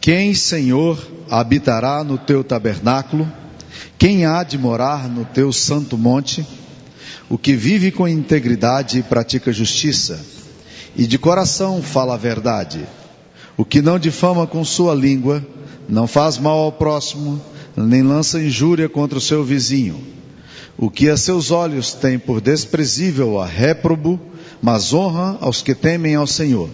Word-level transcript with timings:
Quem, 0.00 0.32
Senhor, 0.32 0.98
habitará 1.28 2.02
no 2.02 2.16
teu 2.16 2.42
tabernáculo? 2.42 3.30
Quem 3.98 4.24
há 4.24 4.42
de 4.42 4.56
morar 4.56 5.06
no 5.10 5.26
teu 5.26 5.52
santo 5.52 5.98
monte? 5.98 6.46
O 7.28 7.36
que 7.36 7.54
vive 7.54 7.90
com 7.90 8.08
integridade 8.08 8.98
e 8.98 9.02
pratica 9.02 9.52
justiça, 9.52 10.18
e 10.96 11.06
de 11.06 11.18
coração 11.18 11.82
fala 11.82 12.14
a 12.14 12.16
verdade. 12.16 12.86
O 13.58 13.64
que 13.64 13.82
não 13.82 13.98
difama 13.98 14.46
com 14.46 14.64
sua 14.64 14.94
língua, 14.94 15.46
não 15.86 16.06
faz 16.06 16.38
mal 16.38 16.58
ao 16.60 16.72
próximo, 16.72 17.38
nem 17.76 18.02
lança 18.02 18.40
injúria 18.42 18.88
contra 18.88 19.18
o 19.18 19.20
seu 19.20 19.44
vizinho. 19.44 20.00
O 20.78 20.90
que 20.90 21.10
a 21.10 21.16
seus 21.16 21.50
olhos 21.50 21.92
tem 21.92 22.18
por 22.18 22.40
desprezível 22.40 23.38
a 23.38 23.44
réprobo, 23.44 24.18
mas 24.62 24.94
honra 24.94 25.36
aos 25.42 25.60
que 25.60 25.74
temem 25.74 26.14
ao 26.14 26.26
Senhor. 26.26 26.70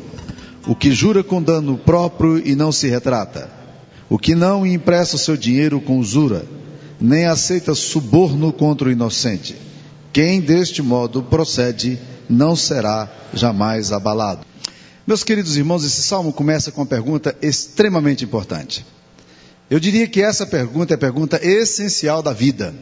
O 0.67 0.75
que 0.75 0.91
jura 0.91 1.23
com 1.23 1.43
dano 1.43 1.79
próprio 1.79 2.39
e 2.39 2.57
não 2.57 2.73
se 2.73 2.89
retrata. 2.89 3.49
O 4.09 4.19
que 4.19 4.35
não 4.35 4.67
empresta 4.67 5.17
seu 5.17 5.37
dinheiro 5.37 5.81
com 5.81 5.99
usura, 5.99 6.45
nem 7.01 7.27
aceita 7.27 7.75
suborno 7.75 8.53
contra 8.53 8.89
o 8.89 8.93
inocente. 8.93 9.57
Quem 10.13 10.41
deste 10.41 10.83
modo 10.83 11.23
procede 11.23 11.99
não 12.29 12.57
será 12.57 13.09
jamais 13.33 13.93
abalado. 13.93 14.45
Meus 15.07 15.23
queridos 15.23 15.57
irmãos, 15.57 15.85
esse 15.85 16.03
salmo 16.03 16.33
começa 16.33 16.73
com 16.73 16.81
uma 16.81 16.87
pergunta 16.87 17.37
extremamente 17.41 18.25
importante. 18.25 18.85
Eu 19.71 19.79
diria 19.79 20.07
que 20.07 20.23
essa 20.23 20.47
pergunta 20.47 20.95
é 20.95 20.97
a 20.97 20.99
pergunta 20.99 21.41
essencial 21.45 22.23
da 22.23 22.33
vida. 22.33 22.75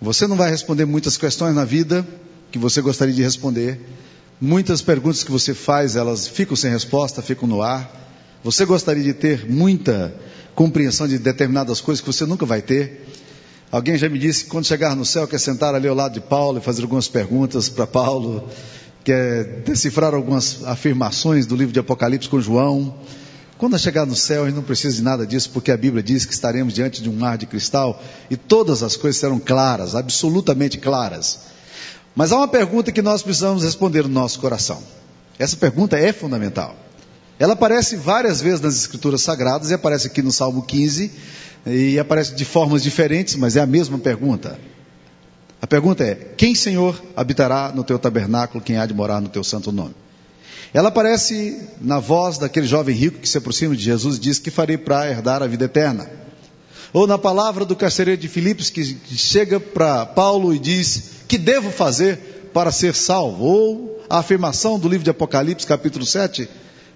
Você 0.00 0.26
não 0.26 0.36
vai 0.36 0.50
responder 0.50 0.84
muitas 0.84 1.16
questões 1.16 1.54
na 1.54 1.64
vida 1.64 2.06
que 2.50 2.58
você 2.58 2.80
gostaria 2.80 3.14
de 3.14 3.22
responder. 3.22 3.80
Muitas 4.38 4.82
perguntas 4.82 5.24
que 5.24 5.30
você 5.30 5.54
faz, 5.54 5.96
elas 5.96 6.28
ficam 6.28 6.54
sem 6.54 6.70
resposta, 6.70 7.22
ficam 7.22 7.48
no 7.48 7.62
ar. 7.62 7.90
Você 8.44 8.66
gostaria 8.66 9.02
de 9.02 9.14
ter 9.14 9.50
muita 9.50 10.14
compreensão 10.54 11.08
de 11.08 11.18
determinadas 11.18 11.80
coisas 11.80 12.02
que 12.02 12.06
você 12.06 12.26
nunca 12.26 12.44
vai 12.44 12.60
ter. 12.60 13.08
Alguém 13.72 13.96
já 13.96 14.10
me 14.10 14.18
disse 14.18 14.44
que 14.44 14.50
quando 14.50 14.66
chegar 14.66 14.94
no 14.94 15.06
céu 15.06 15.26
quer 15.26 15.40
sentar 15.40 15.74
ali 15.74 15.88
ao 15.88 15.94
lado 15.94 16.12
de 16.12 16.20
Paulo 16.20 16.58
e 16.58 16.60
fazer 16.60 16.82
algumas 16.82 17.08
perguntas 17.08 17.70
para 17.70 17.86
Paulo, 17.86 18.46
quer 19.02 19.62
decifrar 19.64 20.12
algumas 20.12 20.62
afirmações 20.66 21.46
do 21.46 21.56
livro 21.56 21.72
de 21.72 21.80
Apocalipse 21.80 22.28
com 22.28 22.38
João. 22.38 22.94
Quando 23.56 23.78
chegar 23.78 24.04
no 24.04 24.14
céu, 24.14 24.42
a 24.42 24.46
gente 24.48 24.56
não 24.56 24.62
precisa 24.62 24.96
de 24.96 25.02
nada 25.02 25.26
disso, 25.26 25.48
porque 25.48 25.70
a 25.72 25.78
Bíblia 25.78 26.02
diz 26.02 26.26
que 26.26 26.34
estaremos 26.34 26.74
diante 26.74 27.02
de 27.02 27.08
um 27.08 27.14
mar 27.14 27.38
de 27.38 27.46
cristal 27.46 28.02
e 28.30 28.36
todas 28.36 28.82
as 28.82 28.96
coisas 28.96 29.18
serão 29.18 29.38
claras, 29.38 29.94
absolutamente 29.94 30.76
claras. 30.76 31.56
Mas 32.16 32.32
há 32.32 32.38
uma 32.38 32.48
pergunta 32.48 32.90
que 32.90 33.02
nós 33.02 33.22
precisamos 33.22 33.62
responder 33.62 34.04
no 34.04 34.08
nosso 34.08 34.40
coração. 34.40 34.82
Essa 35.38 35.54
pergunta 35.54 35.98
é 35.98 36.14
fundamental. 36.14 36.74
Ela 37.38 37.52
aparece 37.52 37.94
várias 37.94 38.40
vezes 38.40 38.62
nas 38.62 38.74
Escrituras 38.74 39.20
Sagradas 39.20 39.70
e 39.70 39.74
aparece 39.74 40.06
aqui 40.06 40.22
no 40.22 40.32
Salmo 40.32 40.62
15 40.62 41.12
e 41.66 41.98
aparece 41.98 42.34
de 42.34 42.44
formas 42.46 42.82
diferentes, 42.82 43.36
mas 43.36 43.54
é 43.54 43.60
a 43.60 43.66
mesma 43.66 43.98
pergunta. 43.98 44.58
A 45.60 45.66
pergunta 45.66 46.02
é: 46.04 46.14
Quem, 46.14 46.54
Senhor, 46.54 46.98
habitará 47.14 47.70
no 47.74 47.84
teu 47.84 47.98
tabernáculo? 47.98 48.64
Quem 48.64 48.78
há 48.78 48.86
de 48.86 48.94
morar 48.94 49.20
no 49.20 49.28
teu 49.28 49.44
santo 49.44 49.70
nome? 49.70 49.94
Ela 50.72 50.88
aparece 50.88 51.68
na 51.82 51.98
voz 51.98 52.38
daquele 52.38 52.66
jovem 52.66 52.96
rico 52.96 53.18
que 53.18 53.28
se 53.28 53.36
aproxima 53.36 53.76
de 53.76 53.82
Jesus 53.82 54.16
e 54.16 54.20
diz: 54.20 54.38
Que 54.38 54.50
farei 54.50 54.78
para 54.78 55.10
herdar 55.10 55.42
a 55.42 55.46
vida 55.46 55.66
eterna? 55.66 56.08
Ou 56.92 57.06
na 57.06 57.18
palavra 57.18 57.64
do 57.64 57.76
carcereiro 57.76 58.20
de 58.20 58.28
Filipos 58.28 58.70
que 58.70 58.84
chega 59.16 59.58
para 59.58 60.06
Paulo 60.06 60.54
e 60.54 60.58
diz: 60.58 61.10
Que 61.28 61.38
devo 61.38 61.70
fazer 61.70 62.50
para 62.52 62.70
ser 62.72 62.94
salvo? 62.94 63.44
Ou 63.44 64.04
a 64.08 64.18
afirmação 64.18 64.78
do 64.78 64.88
livro 64.88 65.04
de 65.04 65.10
Apocalipse, 65.10 65.66
capítulo 65.66 66.06
7, 66.06 66.48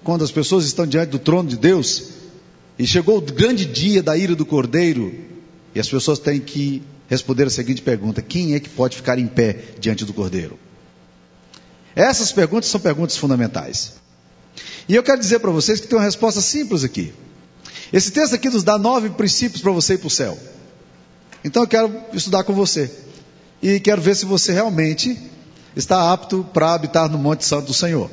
quando 0.03 0.25
as 0.25 0.31
pessoas 0.31 0.65
estão 0.65 0.87
diante 0.87 1.11
do 1.11 1.19
trono 1.19 1.49
de 1.49 1.57
Deus 1.57 2.05
e 2.79 2.87
chegou 2.87 3.19
o 3.19 3.21
grande 3.21 3.65
dia 3.67 4.03
da 4.03 4.17
ira 4.17 4.35
do 4.35 4.47
cordeiro 4.47 5.13
e 5.75 5.81
as 5.81 5.89
pessoas 5.89 6.19
têm 6.19 6.41
que 6.41 6.83
responder 7.09 7.47
a 7.47 7.51
seguinte 7.51 7.83
pergunta: 7.83 8.23
Quem 8.23 8.55
é 8.55 8.61
que 8.61 8.69
pode 8.69 8.97
ficar 8.97 9.19
em 9.19 9.27
pé 9.27 9.57
diante 9.79 10.05
do 10.05 10.15
cordeiro? 10.15 10.59
Essas 11.95 12.33
perguntas 12.33 12.71
são 12.71 12.81
perguntas 12.81 13.17
fundamentais. 13.17 13.95
E 14.89 14.95
eu 14.95 15.03
quero 15.03 15.21
dizer 15.21 15.41
para 15.41 15.51
vocês 15.51 15.81
que 15.81 15.89
tem 15.89 15.99
uma 15.99 16.05
resposta 16.05 16.41
simples 16.41 16.85
aqui. 16.85 17.13
Esse 17.93 18.11
texto 18.11 18.35
aqui 18.35 18.49
nos 18.49 18.63
dá 18.63 18.79
nove 18.79 19.11
princípios 19.11 19.63
para 19.63 19.73
você 19.73 19.95
ir 19.95 19.99
para 19.99 20.07
o 20.07 20.11
céu. 20.11 20.39
Então 21.45 21.63
eu 21.63 21.69
quero 21.69 21.93
estudar 22.13 22.45
com 22.45 22.53
você. 22.53 22.91
E 23.63 23.81
quero 23.81 24.01
ver 24.01 24.15
se 24.17 24.25
você 24.25 24.53
realmente 24.53 25.19
está 25.77 26.13
apto 26.13 26.47
para 26.53 26.75
habitar 26.75 27.09
no 27.09 27.19
Monte 27.19 27.45
Santo 27.45 27.67
do 27.67 27.75
Senhor. 27.75 28.11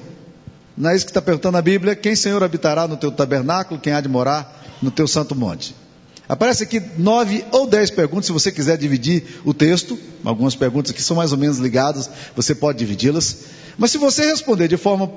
Não 0.77 0.89
é 0.89 0.95
isso 0.95 1.05
que 1.05 1.11
está 1.11 1.21
perguntando 1.21 1.57
a 1.57 1.61
Bíblia? 1.61 1.95
Quem, 1.95 2.15
Senhor, 2.15 2.43
habitará 2.43 2.87
no 2.87 2.97
teu 2.97 3.11
tabernáculo? 3.11 3.79
Quem 3.79 3.93
há 3.93 4.01
de 4.01 4.07
morar 4.07 4.77
no 4.81 4.91
teu 4.91 5.07
santo 5.07 5.33
monte? 5.33 5.75
Aparece 6.29 6.63
aqui 6.63 6.81
nove 6.97 7.43
ou 7.51 7.65
dez 7.65 7.89
perguntas, 7.89 8.25
se 8.27 8.31
você 8.31 8.51
quiser 8.51 8.77
dividir 8.77 9.41
o 9.45 9.53
texto. 9.53 9.97
Algumas 10.23 10.55
perguntas 10.55 10.91
aqui 10.91 11.01
são 11.01 11.17
mais 11.17 11.31
ou 11.31 11.37
menos 11.37 11.57
ligadas, 11.57 12.09
você 12.35 12.53
pode 12.53 12.77
dividi-las. 12.77 13.37
Mas 13.77 13.91
se 13.91 13.97
você 13.97 14.25
responder 14.25 14.67
de 14.67 14.77
forma 14.77 15.09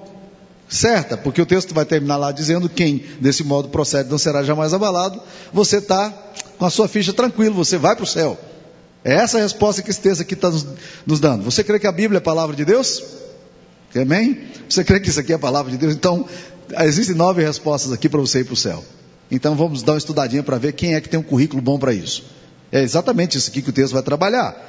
certa, 0.70 1.16
porque 1.16 1.42
o 1.42 1.46
texto 1.46 1.74
vai 1.74 1.84
terminar 1.84 2.16
lá 2.16 2.32
dizendo 2.32 2.68
quem 2.68 3.04
desse 3.20 3.42
modo 3.42 3.68
procede 3.68 4.08
não 4.08 4.18
será 4.18 4.42
jamais 4.42 4.72
abalado, 4.72 5.20
você 5.52 5.78
está 5.78 6.12
com 6.56 6.64
a 6.64 6.70
sua 6.70 6.86
ficha 6.86 7.12
tranquilo, 7.12 7.54
você 7.54 7.76
vai 7.76 7.96
para 7.96 8.04
o 8.04 8.06
céu. 8.06 8.38
É 9.04 9.14
essa 9.14 9.38
a 9.38 9.40
resposta 9.40 9.82
que 9.82 9.90
esse 9.90 10.00
texto 10.00 10.20
aqui 10.20 10.34
está 10.34 10.50
nos, 10.50 10.66
nos 11.06 11.20
dando. 11.20 11.42
Você 11.42 11.64
crê 11.64 11.78
que 11.78 11.86
a 11.86 11.92
Bíblia 11.92 12.18
é 12.18 12.20
a 12.20 12.22
palavra 12.22 12.54
de 12.54 12.64
Deus? 12.64 13.02
Amém? 13.96 14.42
Você 14.68 14.84
crê 14.84 15.00
que 15.00 15.08
isso 15.08 15.18
aqui 15.18 15.32
é 15.32 15.36
a 15.36 15.38
palavra 15.38 15.70
de 15.70 15.78
Deus? 15.78 15.94
Então, 15.94 16.26
existem 16.80 17.16
nove 17.16 17.42
respostas 17.42 17.92
aqui 17.92 18.08
para 18.08 18.20
você 18.20 18.40
ir 18.40 18.44
para 18.44 18.54
o 18.54 18.56
céu. 18.56 18.84
Então 19.30 19.54
vamos 19.54 19.82
dar 19.82 19.92
uma 19.92 19.98
estudadinha 19.98 20.42
para 20.42 20.58
ver 20.58 20.72
quem 20.72 20.94
é 20.94 21.00
que 21.00 21.08
tem 21.08 21.18
um 21.18 21.22
currículo 21.22 21.62
bom 21.62 21.78
para 21.78 21.92
isso. 21.92 22.24
É 22.70 22.82
exatamente 22.82 23.38
isso 23.38 23.50
aqui 23.50 23.62
que 23.62 23.70
o 23.70 23.72
texto 23.72 23.94
vai 23.94 24.02
trabalhar. 24.02 24.68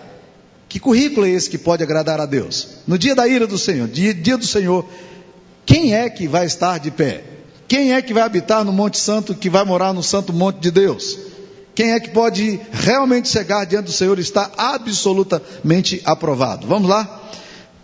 Que 0.69 0.79
currículo 0.79 1.25
é 1.25 1.29
esse 1.31 1.49
que 1.49 1.57
pode 1.57 1.83
agradar 1.83 2.21
a 2.21 2.25
Deus? 2.25 2.67
No 2.87 2.97
dia 2.97 3.13
da 3.13 3.27
ira 3.27 3.45
do 3.45 3.57
Senhor, 3.57 3.87
dia, 3.87 4.13
dia 4.13 4.37
do 4.37 4.45
Senhor, 4.45 4.87
quem 5.71 5.95
é 5.95 6.09
que 6.09 6.27
vai 6.27 6.45
estar 6.45 6.79
de 6.79 6.91
pé? 6.91 7.23
Quem 7.65 7.93
é 7.93 8.01
que 8.01 8.13
vai 8.13 8.23
habitar 8.23 8.65
no 8.65 8.73
Monte 8.73 8.97
Santo, 8.97 9.33
que 9.33 9.49
vai 9.49 9.63
morar 9.63 9.93
no 9.93 10.03
Santo 10.03 10.33
Monte 10.33 10.59
de 10.59 10.69
Deus? 10.69 11.17
Quem 11.73 11.93
é 11.93 11.99
que 12.01 12.09
pode 12.09 12.59
realmente 12.73 13.29
chegar 13.29 13.63
diante 13.63 13.85
do 13.85 13.93
Senhor 13.93 14.19
e 14.19 14.21
estar 14.21 14.51
absolutamente 14.57 16.01
aprovado? 16.03 16.67
Vamos 16.67 16.89
lá? 16.89 17.21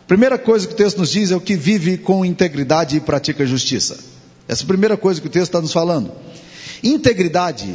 Primeira 0.06 0.38
coisa 0.38 0.68
que 0.68 0.74
o 0.74 0.76
texto 0.76 0.98
nos 0.98 1.12
diz 1.12 1.32
é 1.32 1.36
o 1.38 1.40
que 1.40 1.56
vive 1.56 1.98
com 1.98 2.26
integridade 2.26 2.98
e 2.98 3.00
pratica 3.00 3.46
justiça. 3.46 3.98
Essa 4.50 4.64
é 4.64 4.66
a 4.66 4.68
primeira 4.68 4.98
coisa 4.98 5.22
que 5.22 5.28
o 5.28 5.32
texto 5.32 5.48
está 5.48 5.62
nos 5.62 5.72
falando. 5.72 6.12
Integridade 6.84 7.74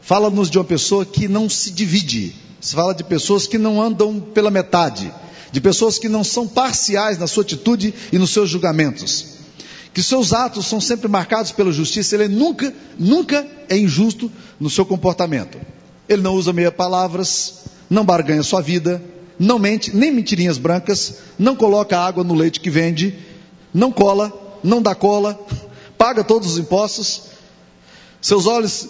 fala-nos 0.00 0.50
de 0.50 0.58
uma 0.58 0.64
pessoa 0.64 1.06
que 1.06 1.28
não 1.28 1.48
se 1.48 1.70
divide, 1.70 2.34
se 2.60 2.74
fala 2.74 2.92
de 2.92 3.04
pessoas 3.04 3.46
que 3.46 3.58
não 3.58 3.80
andam 3.80 4.18
pela 4.18 4.50
metade, 4.50 5.14
de 5.52 5.60
pessoas 5.60 6.00
que 6.00 6.08
não 6.08 6.24
são 6.24 6.48
parciais 6.48 7.16
na 7.16 7.28
sua 7.28 7.44
atitude 7.44 7.94
e 8.12 8.18
nos 8.18 8.30
seus 8.30 8.50
julgamentos, 8.50 9.31
que 9.92 10.02
seus 10.02 10.32
atos 10.32 10.66
são 10.66 10.80
sempre 10.80 11.08
marcados 11.08 11.52
pela 11.52 11.70
justiça, 11.70 12.14
ele 12.14 12.28
nunca, 12.28 12.72
nunca 12.98 13.46
é 13.68 13.76
injusto 13.76 14.30
no 14.58 14.70
seu 14.70 14.86
comportamento. 14.86 15.58
Ele 16.08 16.22
não 16.22 16.34
usa 16.34 16.52
meia 16.52 16.72
palavras, 16.72 17.64
não 17.90 18.04
barganha 18.04 18.42
sua 18.42 18.60
vida, 18.60 19.02
não 19.38 19.58
mente, 19.58 19.94
nem 19.94 20.10
mentirinhas 20.10 20.56
brancas, 20.56 21.18
não 21.38 21.54
coloca 21.54 21.98
água 21.98 22.24
no 22.24 22.34
leite 22.34 22.60
que 22.60 22.70
vende, 22.70 23.18
não 23.72 23.92
cola, 23.92 24.32
não 24.62 24.80
dá 24.80 24.94
cola, 24.94 25.38
paga 25.98 26.24
todos 26.24 26.52
os 26.52 26.58
impostos, 26.58 27.24
seus 28.22 28.46
olhos 28.46 28.88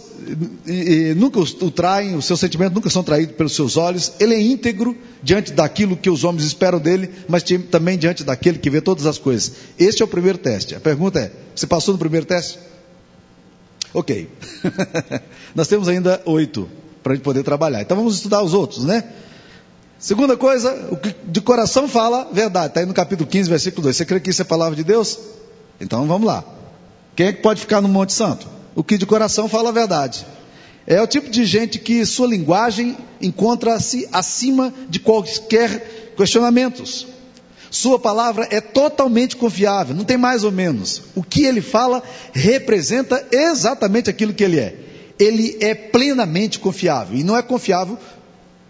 e, 0.66 0.72
e, 0.72 1.14
nunca 1.14 1.40
o 1.40 1.70
traem, 1.70 2.14
os 2.14 2.26
seus 2.26 2.38
sentimentos 2.38 2.74
nunca 2.74 2.90
são 2.90 3.02
traídos 3.02 3.34
pelos 3.34 3.56
seus 3.56 3.78
olhos. 3.78 4.12
Ele 4.20 4.34
é 4.34 4.40
íntegro 4.40 4.94
diante 5.22 5.52
daquilo 5.52 5.96
que 5.96 6.10
os 6.10 6.22
homens 6.22 6.44
esperam 6.44 6.78
dele, 6.78 7.10
mas 7.26 7.42
também 7.70 7.96
diante 7.96 8.22
daquele 8.22 8.58
que 8.58 8.68
vê 8.68 8.82
todas 8.82 9.06
as 9.06 9.16
coisas. 9.16 9.52
Este 9.78 10.02
é 10.02 10.04
o 10.04 10.08
primeiro 10.08 10.36
teste. 10.36 10.74
A 10.74 10.80
pergunta 10.80 11.18
é: 11.18 11.32
você 11.56 11.66
passou 11.66 11.92
no 11.94 11.98
primeiro 11.98 12.26
teste? 12.26 12.58
Ok. 13.94 14.28
Nós 15.56 15.66
temos 15.66 15.88
ainda 15.88 16.20
oito 16.26 16.68
para 17.02 17.14
a 17.14 17.16
gente 17.16 17.24
poder 17.24 17.42
trabalhar. 17.42 17.80
Então 17.80 17.96
vamos 17.96 18.16
estudar 18.16 18.42
os 18.42 18.52
outros, 18.52 18.84
né? 18.84 19.02
Segunda 19.98 20.36
coisa, 20.36 20.88
o 20.90 20.96
que 20.96 21.14
de 21.24 21.40
coração 21.40 21.88
fala, 21.88 22.28
verdade. 22.30 22.66
Está 22.66 22.80
aí 22.80 22.86
no 22.86 22.92
capítulo 22.92 23.26
15, 23.26 23.48
versículo 23.48 23.84
2. 23.84 23.96
Você 23.96 24.04
crê 24.04 24.20
que 24.20 24.28
isso 24.28 24.42
é 24.42 24.44
palavra 24.44 24.76
de 24.76 24.84
Deus? 24.84 25.18
Então 25.80 26.06
vamos 26.06 26.26
lá. 26.26 26.44
Quem 27.16 27.28
é 27.28 27.32
que 27.32 27.40
pode 27.40 27.62
ficar 27.62 27.80
no 27.80 27.88
Monte 27.88 28.12
Santo? 28.12 28.46
O 28.74 28.82
que 28.82 28.98
de 28.98 29.06
coração 29.06 29.48
fala 29.48 29.68
a 29.68 29.72
verdade. 29.72 30.26
É 30.86 31.00
o 31.00 31.06
tipo 31.06 31.30
de 31.30 31.44
gente 31.44 31.78
que 31.78 32.04
sua 32.04 32.26
linguagem 32.26 32.96
encontra-se 33.20 34.08
acima 34.12 34.72
de 34.88 34.98
qualquer 34.98 36.12
questionamentos. 36.16 37.06
Sua 37.70 37.98
palavra 37.98 38.46
é 38.50 38.60
totalmente 38.60 39.36
confiável, 39.36 39.94
não 39.94 40.04
tem 40.04 40.18
mais 40.18 40.44
ou 40.44 40.52
menos. 40.52 41.02
O 41.14 41.22
que 41.22 41.44
ele 41.44 41.62
fala 41.62 42.02
representa 42.32 43.26
exatamente 43.30 44.10
aquilo 44.10 44.34
que 44.34 44.44
ele 44.44 44.58
é. 44.58 44.76
Ele 45.18 45.56
é 45.60 45.74
plenamente 45.74 46.58
confiável. 46.58 47.16
E 47.16 47.24
não 47.24 47.36
é 47.36 47.42
confiável 47.42 47.96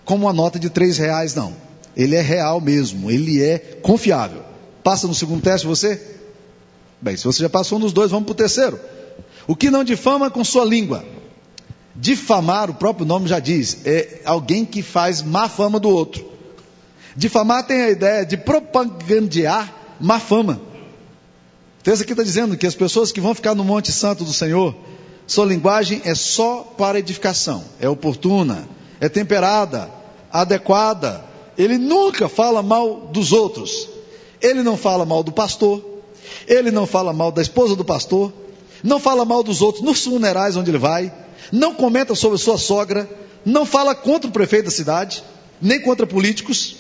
como 0.05 0.26
uma 0.26 0.32
nota 0.32 0.58
de 0.58 0.70
três 0.70 0.98
reais, 0.98 1.34
não. 1.34 1.52
Ele 1.96 2.14
é 2.14 2.20
real 2.20 2.60
mesmo, 2.60 3.10
ele 3.10 3.43
é 3.43 3.58
confiável. 3.58 4.43
Passa 4.84 5.06
no 5.06 5.14
segundo 5.14 5.43
teste 5.43 5.66
você? 5.66 6.00
Bem, 7.00 7.16
se 7.16 7.25
você 7.25 7.43
já 7.43 7.50
passou 7.50 7.78
nos 7.78 7.93
dois, 7.93 8.10
vamos 8.10 8.26
para 8.26 8.32
o 8.32 8.37
terceiro. 8.37 8.78
O 9.47 9.56
que 9.56 9.71
não 9.71 9.85
difama 9.85 10.31
com 10.31 10.44
sua 10.44 10.65
língua. 10.65 11.05
Difamar, 11.94 12.71
o 12.71 12.75
próprio 12.75 13.06
nome 13.06 13.29
já 13.29 13.39
diz, 13.39 13.85
é 13.85 14.23
alguém 14.25 14.65
que 14.65 14.83
faz 14.83 15.23
má 15.23 15.49
fama 15.49 15.79
do 15.79 15.91
outro. 15.91 16.25
Difamar 17.15 17.67
tem 17.67 17.83
a 17.83 17.91
ideia 17.91 18.25
de 18.25 18.37
propagandear 18.37 19.73
má 20.00 20.19
fama. 20.19 20.61
O 21.81 21.83
texto 21.83 22.03
aqui 22.03 22.12
está 22.12 22.23
dizendo 22.23 22.56
que 22.56 22.67
as 22.67 22.75
pessoas 22.75 23.12
que 23.12 23.21
vão 23.21 23.35
ficar 23.35 23.55
no 23.55 23.65
Monte 23.65 23.93
Santo 23.93 24.25
do 24.25 24.33
Senhor, 24.33 24.75
sua 25.27 25.44
linguagem 25.44 26.00
é 26.05 26.15
só 26.15 26.61
para 26.77 26.99
edificação, 26.99 27.65
é 27.81 27.89
oportuna, 27.89 28.69
é 29.00 29.09
temperada, 29.09 29.91
adequada. 30.33 31.25
Ele 31.59 31.77
nunca 31.77 32.29
fala 32.29 32.62
mal 32.62 33.09
dos 33.12 33.33
outros. 33.33 33.89
Ele 34.41 34.62
não 34.62 34.77
fala 34.77 35.05
mal 35.05 35.23
do 35.23 35.31
pastor, 35.31 35.85
ele 36.47 36.71
não 36.71 36.87
fala 36.87 37.12
mal 37.12 37.31
da 37.31 37.43
esposa 37.43 37.77
do 37.77 37.85
pastor, 37.85 38.33
não 38.82 38.99
fala 38.99 39.25
mal 39.25 39.43
dos 39.43 39.62
outros 39.62 39.84
nos 39.84 40.05
funerais 40.05 40.56
onde 40.56 40.70
ele 40.70 40.79
vai, 40.79 41.12
não 41.50 41.75
comenta 41.75 42.14
sobre 42.14 42.38
sua 42.38 42.58
sogra, 42.58 43.08
não 43.44 43.64
fala 43.67 43.94
contra 43.94 44.29
o 44.29 44.32
prefeito 44.32 44.67
da 44.67 44.70
cidade, 44.70 45.23
nem 45.61 45.81
contra 45.81 46.06
políticos. 46.06 46.76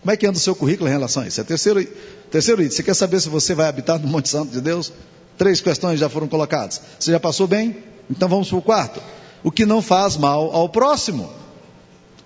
Como 0.00 0.12
é 0.12 0.16
que 0.16 0.26
anda 0.26 0.36
o 0.36 0.40
seu 0.40 0.54
currículo 0.54 0.88
em 0.88 0.92
relação 0.92 1.22
a 1.22 1.26
isso? 1.26 1.40
É 1.40 1.44
terceiro, 1.44 1.86
terceiro 2.30 2.62
item. 2.62 2.76
Você 2.76 2.82
quer 2.82 2.94
saber 2.94 3.20
se 3.20 3.28
você 3.28 3.54
vai 3.54 3.68
habitar 3.68 3.98
no 3.98 4.06
Monte 4.06 4.28
Santo 4.28 4.52
de 4.52 4.60
Deus? 4.60 4.92
Três 5.38 5.60
questões 5.60 5.98
já 5.98 6.08
foram 6.08 6.28
colocadas. 6.28 6.80
Você 6.98 7.10
já 7.10 7.18
passou 7.18 7.46
bem? 7.46 7.76
Então 8.10 8.28
vamos 8.28 8.48
para 8.48 8.58
o 8.58 8.62
quarto. 8.62 9.02
O 9.42 9.50
que 9.50 9.64
não 9.64 9.80
faz 9.80 10.16
mal 10.16 10.54
ao 10.54 10.68
próximo. 10.68 11.30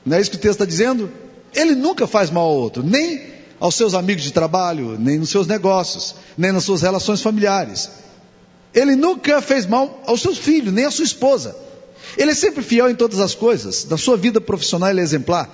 Não 0.05 0.17
é 0.17 0.21
isso 0.21 0.31
que 0.31 0.37
o 0.37 0.41
texto 0.41 0.55
está 0.55 0.65
dizendo? 0.65 1.11
Ele 1.55 1.75
nunca 1.75 2.07
faz 2.07 2.31
mal 2.31 2.45
ao 2.45 2.55
outro, 2.55 2.83
nem 2.83 3.23
aos 3.61 3.75
seus 3.75 3.95
amigos 3.95 4.23
de 4.23 4.33
trabalho, 4.33 4.97
nem 4.99 5.19
nos 5.19 5.31
seus 5.31 5.47
negócios, 5.47 6.15
nem 6.37 6.53
nas 6.53 6.65
suas 6.65 6.83
relações 6.83 7.23
familiares. 7.23 7.91
Ele 8.79 8.95
nunca 8.95 9.43
fez 9.43 9.67
mal 9.67 10.01
aos 10.07 10.23
seus 10.23 10.39
filhos, 10.39 10.73
nem 10.73 10.85
à 10.85 10.91
sua 10.91 11.05
esposa. 11.05 11.57
Ele 12.17 12.31
é 12.31 12.35
sempre 12.35 12.63
fiel 12.63 12.89
em 12.89 12.95
todas 12.95 13.19
as 13.19 13.35
coisas. 13.35 13.85
Na 13.87 13.97
sua 13.97 14.17
vida 14.17 14.41
profissional 14.41 14.89
ele 14.89 15.01
é 15.01 15.03
exemplar. 15.03 15.51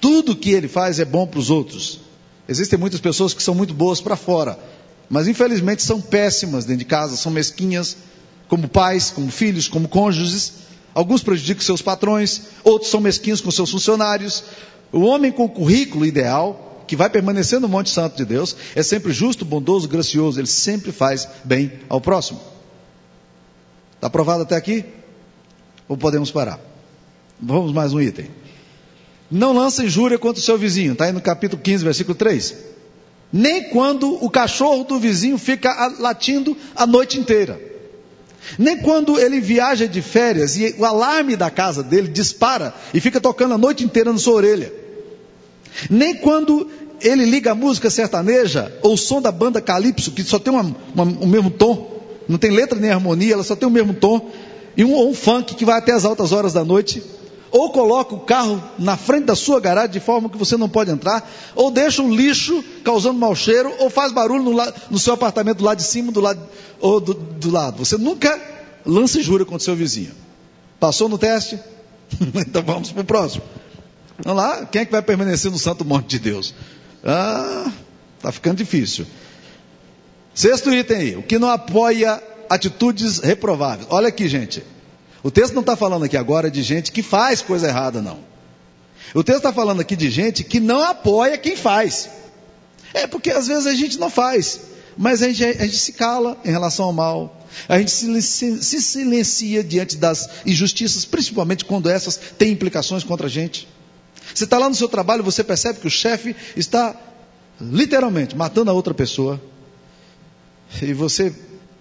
Tudo 0.00 0.34
que 0.34 0.50
ele 0.50 0.66
faz 0.66 0.98
é 0.98 1.04
bom 1.04 1.26
para 1.26 1.38
os 1.38 1.50
outros. 1.50 2.00
Existem 2.48 2.78
muitas 2.78 3.00
pessoas 3.00 3.34
que 3.34 3.42
são 3.42 3.54
muito 3.54 3.74
boas 3.74 4.00
para 4.00 4.16
fora, 4.16 4.58
mas 5.10 5.28
infelizmente 5.28 5.82
são 5.82 6.00
péssimas 6.00 6.64
dentro 6.64 6.78
de 6.78 6.84
casa, 6.86 7.16
são 7.16 7.30
mesquinhas, 7.30 7.98
como 8.48 8.66
pais, 8.66 9.10
como 9.10 9.30
filhos, 9.30 9.68
como 9.68 9.86
cônjuges. 9.86 10.54
Alguns 10.94 11.22
prejudicam 11.22 11.62
seus 11.62 11.82
patrões, 11.82 12.42
outros 12.62 12.90
são 12.90 13.00
mesquinhos 13.00 13.42
com 13.42 13.50
seus 13.50 13.70
funcionários. 13.70 14.42
O 14.90 15.00
homem 15.00 15.30
com 15.30 15.44
o 15.44 15.50
currículo 15.50 16.06
ideal 16.06 16.82
que 16.86 16.96
vai 16.96 17.10
permanecer 17.10 17.60
no 17.60 17.68
Monte 17.68 17.90
Santo 17.90 18.16
de 18.16 18.24
Deus, 18.24 18.56
é 18.74 18.82
sempre 18.82 19.12
justo, 19.12 19.44
bondoso, 19.44 19.88
gracioso, 19.88 20.38
ele 20.38 20.46
sempre 20.46 20.92
faz 20.92 21.28
bem 21.44 21.72
ao 21.88 22.00
próximo. 22.00 22.53
Está 24.04 24.08
aprovado 24.08 24.42
até 24.42 24.54
aqui? 24.54 24.84
Ou 25.88 25.96
podemos 25.96 26.30
parar? 26.30 26.60
Vamos 27.40 27.72
mais 27.72 27.94
um 27.94 28.00
item. 28.02 28.26
Não 29.30 29.54
lança 29.54 29.82
injúria 29.82 30.18
contra 30.18 30.42
o 30.42 30.44
seu 30.44 30.58
vizinho, 30.58 30.92
está 30.92 31.06
aí 31.06 31.12
no 31.12 31.22
capítulo 31.22 31.62
15, 31.62 31.82
versículo 31.82 32.14
3. 32.14 32.54
Nem 33.32 33.70
quando 33.70 34.22
o 34.22 34.28
cachorro 34.28 34.84
do 34.84 34.98
vizinho 34.98 35.38
fica 35.38 35.90
latindo 35.98 36.54
a 36.76 36.86
noite 36.86 37.18
inteira. 37.18 37.58
Nem 38.58 38.76
quando 38.76 39.18
ele 39.18 39.40
viaja 39.40 39.88
de 39.88 40.02
férias 40.02 40.54
e 40.58 40.74
o 40.76 40.84
alarme 40.84 41.34
da 41.34 41.50
casa 41.50 41.82
dele 41.82 42.08
dispara 42.08 42.74
e 42.92 43.00
fica 43.00 43.18
tocando 43.18 43.54
a 43.54 43.58
noite 43.58 43.84
inteira 43.84 44.12
na 44.12 44.18
sua 44.18 44.34
orelha. 44.34 44.70
Nem 45.88 46.14
quando 46.16 46.70
ele 47.00 47.24
liga 47.24 47.52
a 47.52 47.54
música 47.54 47.88
sertaneja 47.88 48.70
ou 48.82 48.92
o 48.92 48.98
som 48.98 49.22
da 49.22 49.32
banda 49.32 49.62
Calypso, 49.62 50.12
que 50.12 50.22
só 50.22 50.38
tem 50.38 50.52
uma, 50.52 50.76
uma, 50.94 51.04
o 51.04 51.26
mesmo 51.26 51.50
tom, 51.50 51.94
não 52.28 52.38
tem 52.38 52.50
letra 52.50 52.78
nem 52.78 52.90
harmonia, 52.90 53.34
ela 53.34 53.44
só 53.44 53.56
tem 53.56 53.68
o 53.68 53.70
mesmo 53.70 53.94
tom, 53.94 54.30
e 54.76 54.84
um, 54.84 55.08
um 55.08 55.14
funk 55.14 55.54
que 55.54 55.64
vai 55.64 55.78
até 55.78 55.92
as 55.92 56.04
altas 56.04 56.32
horas 56.32 56.52
da 56.52 56.64
noite, 56.64 57.02
ou 57.50 57.70
coloca 57.70 58.14
o 58.14 58.20
carro 58.20 58.60
na 58.78 58.96
frente 58.96 59.26
da 59.26 59.36
sua 59.36 59.60
garagem 59.60 59.92
de 59.92 60.00
forma 60.00 60.28
que 60.28 60.36
você 60.36 60.56
não 60.56 60.68
pode 60.68 60.90
entrar, 60.90 61.30
ou 61.54 61.70
deixa 61.70 62.02
um 62.02 62.12
lixo 62.12 62.64
causando 62.82 63.18
mau 63.18 63.34
cheiro, 63.34 63.72
ou 63.78 63.88
faz 63.88 64.12
barulho 64.12 64.42
no, 64.42 64.72
no 64.90 64.98
seu 64.98 65.14
apartamento 65.14 65.58
do 65.58 65.64
lado 65.64 65.78
de 65.78 65.84
cima 65.84 66.10
do 66.10 66.20
lado, 66.20 66.40
ou 66.80 67.00
do, 67.00 67.14
do 67.14 67.50
lado. 67.50 67.78
Você 67.84 67.96
nunca 67.96 68.40
lança 68.84 69.22
jura 69.22 69.44
contra 69.44 69.58
o 69.58 69.64
seu 69.64 69.76
vizinho. 69.76 70.10
Passou 70.80 71.08
no 71.08 71.16
teste? 71.16 71.58
então 72.34 72.62
vamos 72.62 72.90
para 72.90 73.02
o 73.02 73.04
próximo. 73.04 73.44
Vamos 74.18 74.42
lá, 74.42 74.66
quem 74.66 74.82
é 74.82 74.84
que 74.84 74.92
vai 74.92 75.02
permanecer 75.02 75.50
no 75.50 75.58
santo 75.58 75.84
monte 75.84 76.06
de 76.06 76.18
Deus? 76.18 76.54
Ah, 77.04 77.70
está 78.16 78.32
ficando 78.32 78.56
difícil. 78.56 79.06
Sexto 80.34 80.72
item 80.72 80.96
aí, 80.96 81.16
o 81.16 81.22
que 81.22 81.38
não 81.38 81.48
apoia 81.48 82.20
atitudes 82.50 83.18
reprováveis. 83.18 83.86
Olha 83.90 84.08
aqui, 84.08 84.28
gente. 84.28 84.64
O 85.22 85.30
texto 85.30 85.54
não 85.54 85.60
está 85.60 85.76
falando 85.76 86.04
aqui 86.04 86.16
agora 86.16 86.50
de 86.50 86.62
gente 86.62 86.92
que 86.92 87.02
faz 87.02 87.40
coisa 87.40 87.68
errada, 87.68 88.02
não. 88.02 88.18
O 89.14 89.22
texto 89.22 89.38
está 89.38 89.52
falando 89.52 89.80
aqui 89.80 89.94
de 89.94 90.10
gente 90.10 90.42
que 90.42 90.58
não 90.60 90.82
apoia 90.82 91.38
quem 91.38 91.56
faz. 91.56 92.10
É 92.92 93.06
porque 93.06 93.30
às 93.30 93.46
vezes 93.46 93.66
a 93.66 93.74
gente 93.74 93.98
não 93.98 94.10
faz, 94.10 94.60
mas 94.96 95.22
a 95.22 95.28
gente, 95.28 95.44
a 95.44 95.64
gente 95.64 95.78
se 95.78 95.92
cala 95.92 96.36
em 96.44 96.50
relação 96.50 96.86
ao 96.86 96.92
mal. 96.92 97.46
A 97.68 97.78
gente 97.78 97.90
se, 97.92 98.62
se, 98.62 98.82
silencia 98.82 99.62
diante 99.62 99.96
das 99.96 100.28
injustiças, 100.44 101.04
principalmente 101.04 101.64
quando 101.64 101.88
essas 101.88 102.16
têm 102.16 102.52
implicações 102.52 103.04
contra 103.04 103.28
a 103.28 103.30
gente. 103.30 103.68
Você 104.34 104.44
está 104.44 104.58
lá 104.58 104.68
no 104.68 104.74
seu 104.74 104.88
trabalho, 104.88 105.22
você 105.22 105.44
percebe 105.44 105.78
que 105.78 105.86
o 105.86 105.90
chefe 105.90 106.34
está 106.56 106.96
literalmente 107.60 108.36
matando 108.36 108.70
a 108.70 108.74
outra 108.74 108.92
pessoa. 108.92 109.40
E 110.82 110.92
você 110.92 111.32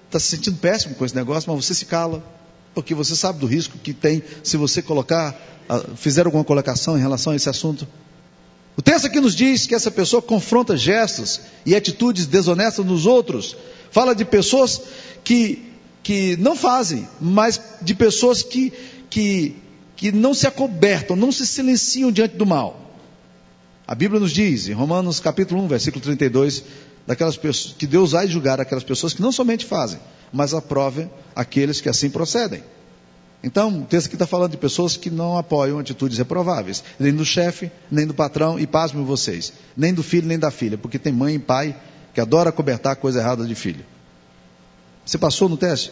está 0.06 0.20
se 0.20 0.28
sentindo 0.28 0.58
péssimo 0.58 0.96
com 0.96 1.06
esse 1.06 1.16
negócio, 1.16 1.52
mas 1.52 1.66
você 1.66 1.74
se 1.74 1.86
cala, 1.86 2.24
porque 2.74 2.94
você 2.94 3.16
sabe 3.16 3.40
do 3.40 3.46
risco 3.46 3.78
que 3.78 3.94
tem 3.94 4.24
se 4.44 4.58
você 4.58 4.82
colocar, 4.82 5.36
ah, 5.70 5.84
fizer 5.96 6.26
alguma 6.26 6.44
colocação 6.44 6.98
em 6.98 7.02
relação 7.02 7.34
a 7.34 7.36
esse 7.36 7.50
assunto. 7.50 7.88
O 8.76 8.82
texto 8.82 9.06
aqui 9.06 9.20
nos 9.20 9.36
diz 9.36 9.68
que 9.68 9.76
essa 9.76 9.92
pessoa 9.92 10.22
confronta 10.22 10.76
gestos 10.76 11.42
e 11.66 11.76
atitudes 11.76 12.26
desonestas 12.26 12.86
nos 12.86 13.06
outros. 13.06 13.56
Fala 13.92 14.16
de 14.16 14.26
pessoas 14.26 14.82
que, 15.24 15.72
que 16.02 16.36
não 16.38 16.56
fazem, 16.56 17.08
mas 17.22 17.62
de 17.82 17.94
pessoas 17.94 18.42
que, 18.42 18.74
que 19.10 19.56
que 20.04 20.12
não 20.12 20.34
se 20.34 20.46
acobertam, 20.46 21.16
não 21.16 21.32
se 21.32 21.48
silenciam 21.48 22.12
diante 22.12 22.36
do 22.36 22.46
mal. 22.46 22.94
A 23.88 23.96
Bíblia 23.96 24.20
nos 24.20 24.34
diz, 24.34 24.68
em 24.68 24.74
Romanos 24.74 25.22
capítulo 25.22 25.62
1, 25.64 25.68
versículo 25.70 26.04
32, 26.04 26.64
daquelas 27.06 27.38
pessoas, 27.38 27.76
que 27.78 27.86
Deus 27.86 28.12
vai 28.12 28.28
julgar 28.28 28.60
aquelas 28.60 28.84
pessoas 28.84 29.14
que 29.14 29.22
não 29.22 29.32
somente 29.32 29.66
fazem, 29.66 30.00
mas 30.32 30.54
aprovem 30.54 31.10
aqueles 31.36 31.82
que 31.82 31.90
assim 31.90 32.10
procedem. 32.10 32.64
Então, 33.44 33.82
o 33.82 33.86
texto 33.86 34.08
aqui 34.08 34.16
está 34.16 34.26
falando 34.26 34.52
de 34.52 34.58
pessoas 34.58 34.96
que 34.96 35.10
não 35.10 35.38
apoiam 35.38 35.78
atitudes 35.78 36.18
reprováveis, 36.18 36.82
nem 36.98 37.14
do 37.14 37.26
chefe, 37.26 37.70
nem 37.92 38.08
do 38.08 38.14
patrão, 38.14 38.58
e 38.58 38.66
pasmem 38.66 39.04
vocês, 39.04 39.52
nem 39.76 39.94
do 39.94 40.02
filho, 40.02 40.28
nem 40.28 40.40
da 40.40 40.50
filha, 40.50 40.78
porque 40.78 40.98
tem 40.98 41.12
mãe 41.12 41.36
e 41.36 41.40
pai 41.40 41.76
que 42.14 42.22
adora 42.22 42.54
cobertar 42.54 42.96
coisa 42.96 43.20
errada 43.20 43.46
de 43.46 43.54
filho. 43.54 43.86
Você 45.06 45.18
passou 45.18 45.50
no 45.50 45.58
teste? 45.58 45.92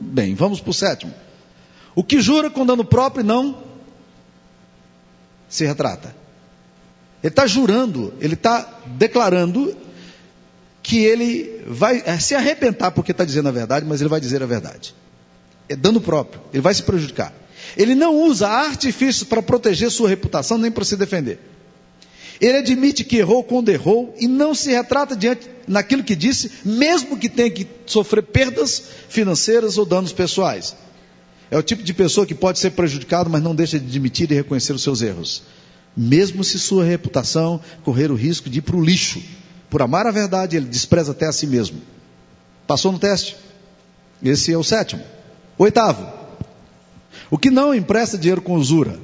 Bem, 0.00 0.36
vamos 0.36 0.60
para 0.60 0.70
o 0.70 0.74
sétimo. 0.74 1.12
O 1.94 2.04
que 2.04 2.20
jura 2.20 2.48
com 2.48 2.64
dano 2.64 2.84
próprio 2.84 3.24
não 3.24 3.64
se 5.48 5.66
retrata. 5.66 6.14
Ele 7.22 7.30
está 7.30 7.46
jurando, 7.46 8.14
ele 8.20 8.34
está 8.34 8.80
declarando 8.86 9.76
que 10.82 10.98
ele 11.04 11.62
vai 11.66 12.02
é, 12.04 12.18
se 12.18 12.34
arrepentar 12.34 12.92
porque 12.92 13.12
está 13.12 13.24
dizendo 13.24 13.48
a 13.48 13.52
verdade, 13.52 13.86
mas 13.86 14.00
ele 14.00 14.10
vai 14.10 14.20
dizer 14.20 14.42
a 14.42 14.46
verdade. 14.46 14.94
É 15.68 15.76
dano 15.76 16.00
próprio, 16.00 16.42
ele 16.52 16.60
vai 16.60 16.74
se 16.74 16.82
prejudicar. 16.82 17.32
Ele 17.76 17.94
não 17.94 18.14
usa 18.14 18.48
artifícios 18.48 19.28
para 19.28 19.42
proteger 19.42 19.90
sua 19.90 20.08
reputação 20.08 20.58
nem 20.58 20.70
para 20.70 20.84
se 20.84 20.96
defender. 20.96 21.38
Ele 22.40 22.58
admite 22.58 23.04
que 23.04 23.18
errou 23.18 23.44
quando 23.44 23.68
errou 23.68 24.14
e 24.18 24.26
não 24.26 24.52
se 24.52 24.72
retrata 24.72 25.14
diante 25.14 25.48
naquilo 25.68 26.02
que 26.02 26.16
disse, 26.16 26.50
mesmo 26.64 27.16
que 27.16 27.28
tenha 27.28 27.48
que 27.48 27.66
sofrer 27.86 28.22
perdas 28.24 28.82
financeiras 29.08 29.78
ou 29.78 29.86
danos 29.86 30.12
pessoais. 30.12 30.74
É 31.52 31.56
o 31.56 31.62
tipo 31.62 31.82
de 31.82 31.94
pessoa 31.94 32.26
que 32.26 32.34
pode 32.34 32.58
ser 32.58 32.70
prejudicado, 32.70 33.30
mas 33.30 33.42
não 33.42 33.54
deixa 33.54 33.78
de 33.78 33.86
admitir 33.86 34.30
e 34.32 34.34
reconhecer 34.34 34.72
os 34.72 34.82
seus 34.82 35.02
erros. 35.02 35.44
Mesmo 35.96 36.42
se 36.42 36.58
sua 36.58 36.84
reputação 36.84 37.60
correr 37.84 38.10
o 38.10 38.14
risco 38.16 38.50
de 38.50 38.58
ir 38.58 38.62
para 38.62 38.76
o 38.76 38.84
lixo. 38.84 39.22
Por 39.72 39.80
amar 39.80 40.06
a 40.06 40.10
verdade, 40.10 40.54
ele 40.54 40.66
despreza 40.66 41.12
até 41.12 41.26
a 41.26 41.32
si 41.32 41.46
mesmo. 41.46 41.80
Passou 42.66 42.92
no 42.92 42.98
teste? 42.98 43.38
Esse 44.22 44.52
é 44.52 44.58
o 44.58 44.62
sétimo. 44.62 45.02
Oitavo. 45.56 46.12
O 47.30 47.38
que 47.38 47.50
não 47.50 47.74
empresta 47.74 48.18
dinheiro 48.18 48.42
com 48.42 48.56
usura? 48.56 49.00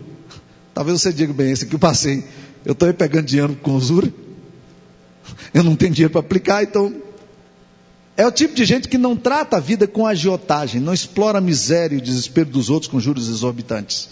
Talvez 0.74 1.00
você 1.00 1.10
diga 1.10 1.32
bem, 1.32 1.52
esse 1.52 1.64
aqui 1.64 1.74
eu 1.74 1.78
passei. 1.78 2.22
Eu 2.66 2.72
estou 2.72 2.86
aí 2.86 2.92
pegando 2.92 3.24
dinheiro 3.24 3.56
com 3.62 3.76
usura. 3.76 4.12
Eu 5.54 5.64
não 5.64 5.74
tenho 5.74 5.94
dinheiro 5.94 6.12
para 6.12 6.20
aplicar, 6.20 6.62
então 6.62 6.94
é 8.14 8.26
o 8.26 8.30
tipo 8.30 8.54
de 8.54 8.66
gente 8.66 8.88
que 8.88 8.98
não 8.98 9.16
trata 9.16 9.56
a 9.56 9.60
vida 9.60 9.88
com 9.88 10.06
agiotagem, 10.06 10.82
não 10.82 10.92
explora 10.92 11.38
a 11.38 11.40
miséria 11.40 11.96
e 11.96 11.98
o 11.98 12.02
desespero 12.02 12.50
dos 12.50 12.68
outros 12.68 12.92
com 12.92 13.00
juros 13.00 13.30
exorbitantes. 13.30 14.10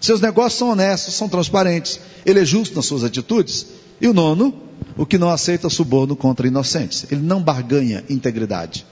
Seus 0.00 0.20
negócios 0.20 0.58
são 0.58 0.70
honestos, 0.70 1.14
são 1.14 1.28
transparentes, 1.28 2.00
ele 2.24 2.40
é 2.40 2.44
justo 2.44 2.76
nas 2.76 2.86
suas 2.86 3.04
atitudes. 3.04 3.66
E 4.00 4.06
o 4.06 4.14
nono, 4.14 4.54
o 4.96 5.04
que 5.04 5.18
não 5.18 5.28
aceita 5.28 5.68
suborno 5.68 6.14
contra 6.14 6.46
inocentes. 6.46 7.06
Ele 7.10 7.20
não 7.20 7.42
barganha 7.42 8.04
integridade. 8.08 8.86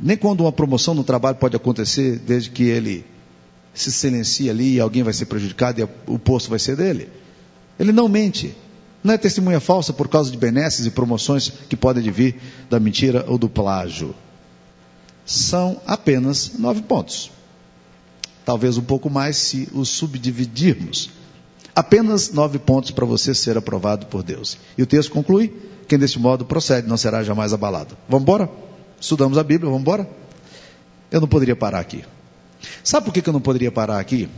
Nem 0.00 0.16
quando 0.16 0.40
uma 0.40 0.52
promoção 0.52 0.94
no 0.94 1.04
trabalho 1.04 1.36
pode 1.36 1.54
acontecer, 1.54 2.18
desde 2.18 2.50
que 2.50 2.64
ele 2.64 3.04
se 3.74 3.92
silencie 3.92 4.50
ali 4.50 4.74
e 4.74 4.80
alguém 4.80 5.02
vai 5.02 5.12
ser 5.12 5.26
prejudicado 5.26 5.80
e 5.80 5.88
o 6.06 6.18
posto 6.18 6.50
vai 6.50 6.58
ser 6.58 6.76
dele. 6.76 7.08
Ele 7.78 7.92
não 7.92 8.08
mente. 8.08 8.54
Não 9.02 9.14
é 9.14 9.18
testemunha 9.18 9.60
falsa 9.60 9.92
por 9.92 10.08
causa 10.08 10.30
de 10.30 10.36
benesses 10.36 10.86
e 10.86 10.90
promoções 10.90 11.52
que 11.68 11.76
podem 11.76 12.08
vir 12.10 12.36
da 12.70 12.78
mentira 12.78 13.24
ou 13.28 13.36
do 13.36 13.48
plágio. 13.48 14.14
São 15.24 15.80
apenas 15.86 16.52
nove 16.58 16.82
pontos. 16.82 17.30
Talvez 18.44 18.76
um 18.76 18.82
pouco 18.82 19.08
mais 19.08 19.36
se 19.36 19.68
os 19.72 19.88
subdividirmos. 19.88 21.10
Apenas 21.74 22.32
nove 22.32 22.58
pontos 22.58 22.90
para 22.90 23.06
você 23.06 23.34
ser 23.34 23.56
aprovado 23.56 24.06
por 24.06 24.22
Deus. 24.22 24.58
E 24.76 24.82
o 24.82 24.86
texto 24.86 25.12
conclui: 25.12 25.52
quem 25.88 25.98
deste 25.98 26.18
modo 26.18 26.44
procede 26.44 26.88
não 26.88 26.96
será 26.96 27.22
jamais 27.22 27.52
abalado. 27.52 27.96
Vamos 28.08 28.22
embora? 28.22 28.50
Estudamos 29.00 29.38
a 29.38 29.42
Bíblia, 29.42 29.70
vamos 29.70 29.82
embora? 29.82 30.08
Eu 31.10 31.20
não 31.20 31.28
poderia 31.28 31.56
parar 31.56 31.80
aqui. 31.80 32.04
Sabe 32.82 33.06
por 33.06 33.12
que 33.12 33.26
eu 33.26 33.32
não 33.32 33.40
poderia 33.40 33.70
parar 33.70 33.98
aqui? 33.98 34.28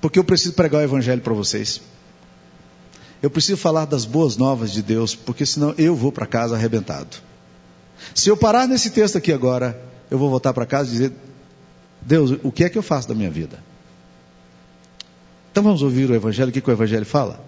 Porque 0.00 0.18
eu 0.18 0.24
preciso 0.24 0.54
pregar 0.54 0.80
o 0.80 0.84
Evangelho 0.84 1.20
para 1.20 1.34
vocês. 1.34 1.80
Eu 3.22 3.30
preciso 3.30 3.58
falar 3.58 3.84
das 3.84 4.04
boas 4.04 4.36
novas 4.36 4.72
de 4.72 4.82
Deus, 4.82 5.14
porque 5.14 5.44
senão 5.44 5.74
eu 5.76 5.94
vou 5.94 6.10
para 6.10 6.26
casa 6.26 6.54
arrebentado. 6.56 7.18
Se 8.14 8.30
eu 8.30 8.36
parar 8.36 8.66
nesse 8.66 8.90
texto 8.90 9.18
aqui 9.18 9.32
agora, 9.32 9.78
eu 10.10 10.18
vou 10.18 10.30
voltar 10.30 10.54
para 10.54 10.64
casa 10.64 10.88
e 10.88 10.92
dizer: 10.92 11.12
Deus, 12.02 12.38
o 12.42 12.50
que 12.50 12.64
é 12.64 12.68
que 12.68 12.78
eu 12.78 12.82
faço 12.82 13.08
da 13.08 13.14
minha 13.14 13.30
vida? 13.30 13.62
Então 15.50 15.62
vamos 15.62 15.82
ouvir 15.82 16.10
o 16.10 16.14
Evangelho, 16.14 16.50
o 16.50 16.52
que, 16.52 16.60
que 16.60 16.70
o 16.70 16.72
Evangelho 16.72 17.04
fala? 17.04 17.44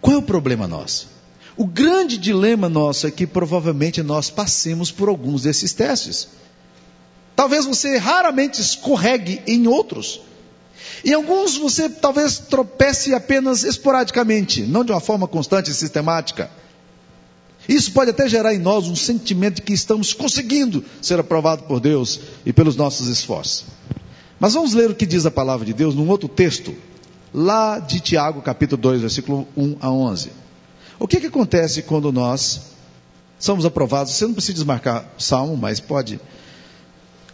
Qual 0.00 0.16
é 0.16 0.18
o 0.18 0.22
problema 0.22 0.66
nosso? 0.66 1.08
O 1.56 1.66
grande 1.66 2.16
dilema 2.16 2.68
nosso 2.68 3.06
é 3.06 3.10
que 3.10 3.26
provavelmente 3.26 4.02
nós 4.02 4.30
passemos 4.30 4.90
por 4.90 5.08
alguns 5.08 5.42
desses 5.42 5.72
testes. 5.72 6.28
Talvez 7.34 7.64
você 7.64 7.96
raramente 7.96 8.60
escorregue 8.60 9.42
em 9.46 9.66
outros. 9.66 10.20
Em 11.04 11.12
alguns 11.12 11.56
você 11.56 11.88
talvez 11.88 12.38
tropece 12.38 13.14
apenas 13.14 13.64
esporadicamente, 13.64 14.62
não 14.62 14.84
de 14.84 14.92
uma 14.92 15.00
forma 15.00 15.26
constante 15.26 15.70
e 15.70 15.74
sistemática. 15.74 16.50
Isso 17.70 17.92
pode 17.92 18.10
até 18.10 18.28
gerar 18.28 18.52
em 18.52 18.58
nós 18.58 18.88
um 18.88 18.96
sentimento 18.96 19.54
de 19.56 19.62
que 19.62 19.72
estamos 19.72 20.12
conseguindo 20.12 20.84
ser 21.00 21.20
aprovado 21.20 21.62
por 21.62 21.78
Deus 21.78 22.18
e 22.44 22.52
pelos 22.52 22.74
nossos 22.74 23.06
esforços. 23.06 23.64
Mas 24.40 24.54
vamos 24.54 24.74
ler 24.74 24.90
o 24.90 24.94
que 24.94 25.06
diz 25.06 25.24
a 25.24 25.30
palavra 25.30 25.64
de 25.64 25.72
Deus 25.72 25.94
num 25.94 26.08
outro 26.08 26.28
texto, 26.28 26.74
lá 27.32 27.78
de 27.78 28.00
Tiago, 28.00 28.42
capítulo 28.42 28.82
2, 28.82 29.02
versículo 29.02 29.46
1 29.56 29.76
a 29.80 29.88
11. 29.88 30.32
O 30.98 31.06
que, 31.06 31.20
que 31.20 31.28
acontece 31.28 31.82
quando 31.82 32.10
nós 32.10 32.60
somos 33.38 33.64
aprovados? 33.64 34.14
Você 34.14 34.26
não 34.26 34.34
precisa 34.34 34.54
desmarcar 34.54 35.08
salmo, 35.16 35.56
mas 35.56 35.78
pode 35.78 36.18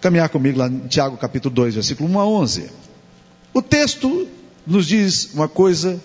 caminhar 0.02 0.28
comigo 0.28 0.58
lá 0.58 0.68
em 0.68 0.80
Tiago, 0.80 1.16
capítulo 1.16 1.54
2, 1.54 1.76
versículo 1.76 2.10
1 2.10 2.20
a 2.20 2.26
11. 2.26 2.70
O 3.54 3.62
texto 3.62 4.28
nos 4.66 4.86
diz 4.86 5.30
uma 5.32 5.48
coisa 5.48 5.98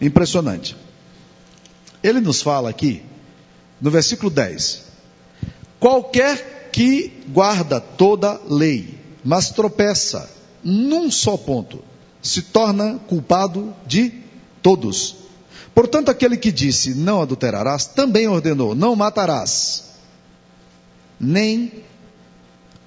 impressionante. 0.00 0.74
Ele 2.06 2.20
nos 2.20 2.40
fala 2.40 2.70
aqui, 2.70 3.02
no 3.80 3.90
versículo 3.90 4.30
10: 4.30 4.84
Qualquer 5.80 6.70
que 6.72 7.12
guarda 7.28 7.80
toda 7.80 8.40
lei, 8.48 8.98
mas 9.24 9.50
tropeça 9.50 10.30
num 10.62 11.10
só 11.10 11.36
ponto, 11.36 11.82
se 12.22 12.42
torna 12.42 12.98
culpado 13.08 13.74
de 13.86 14.12
todos. 14.62 15.16
Portanto, 15.74 16.08
aquele 16.08 16.36
que 16.36 16.52
disse 16.52 16.94
não 16.94 17.22
adulterarás, 17.22 17.86
também 17.86 18.28
ordenou 18.28 18.74
não 18.74 18.94
matarás, 18.94 19.84
nem 21.18 21.84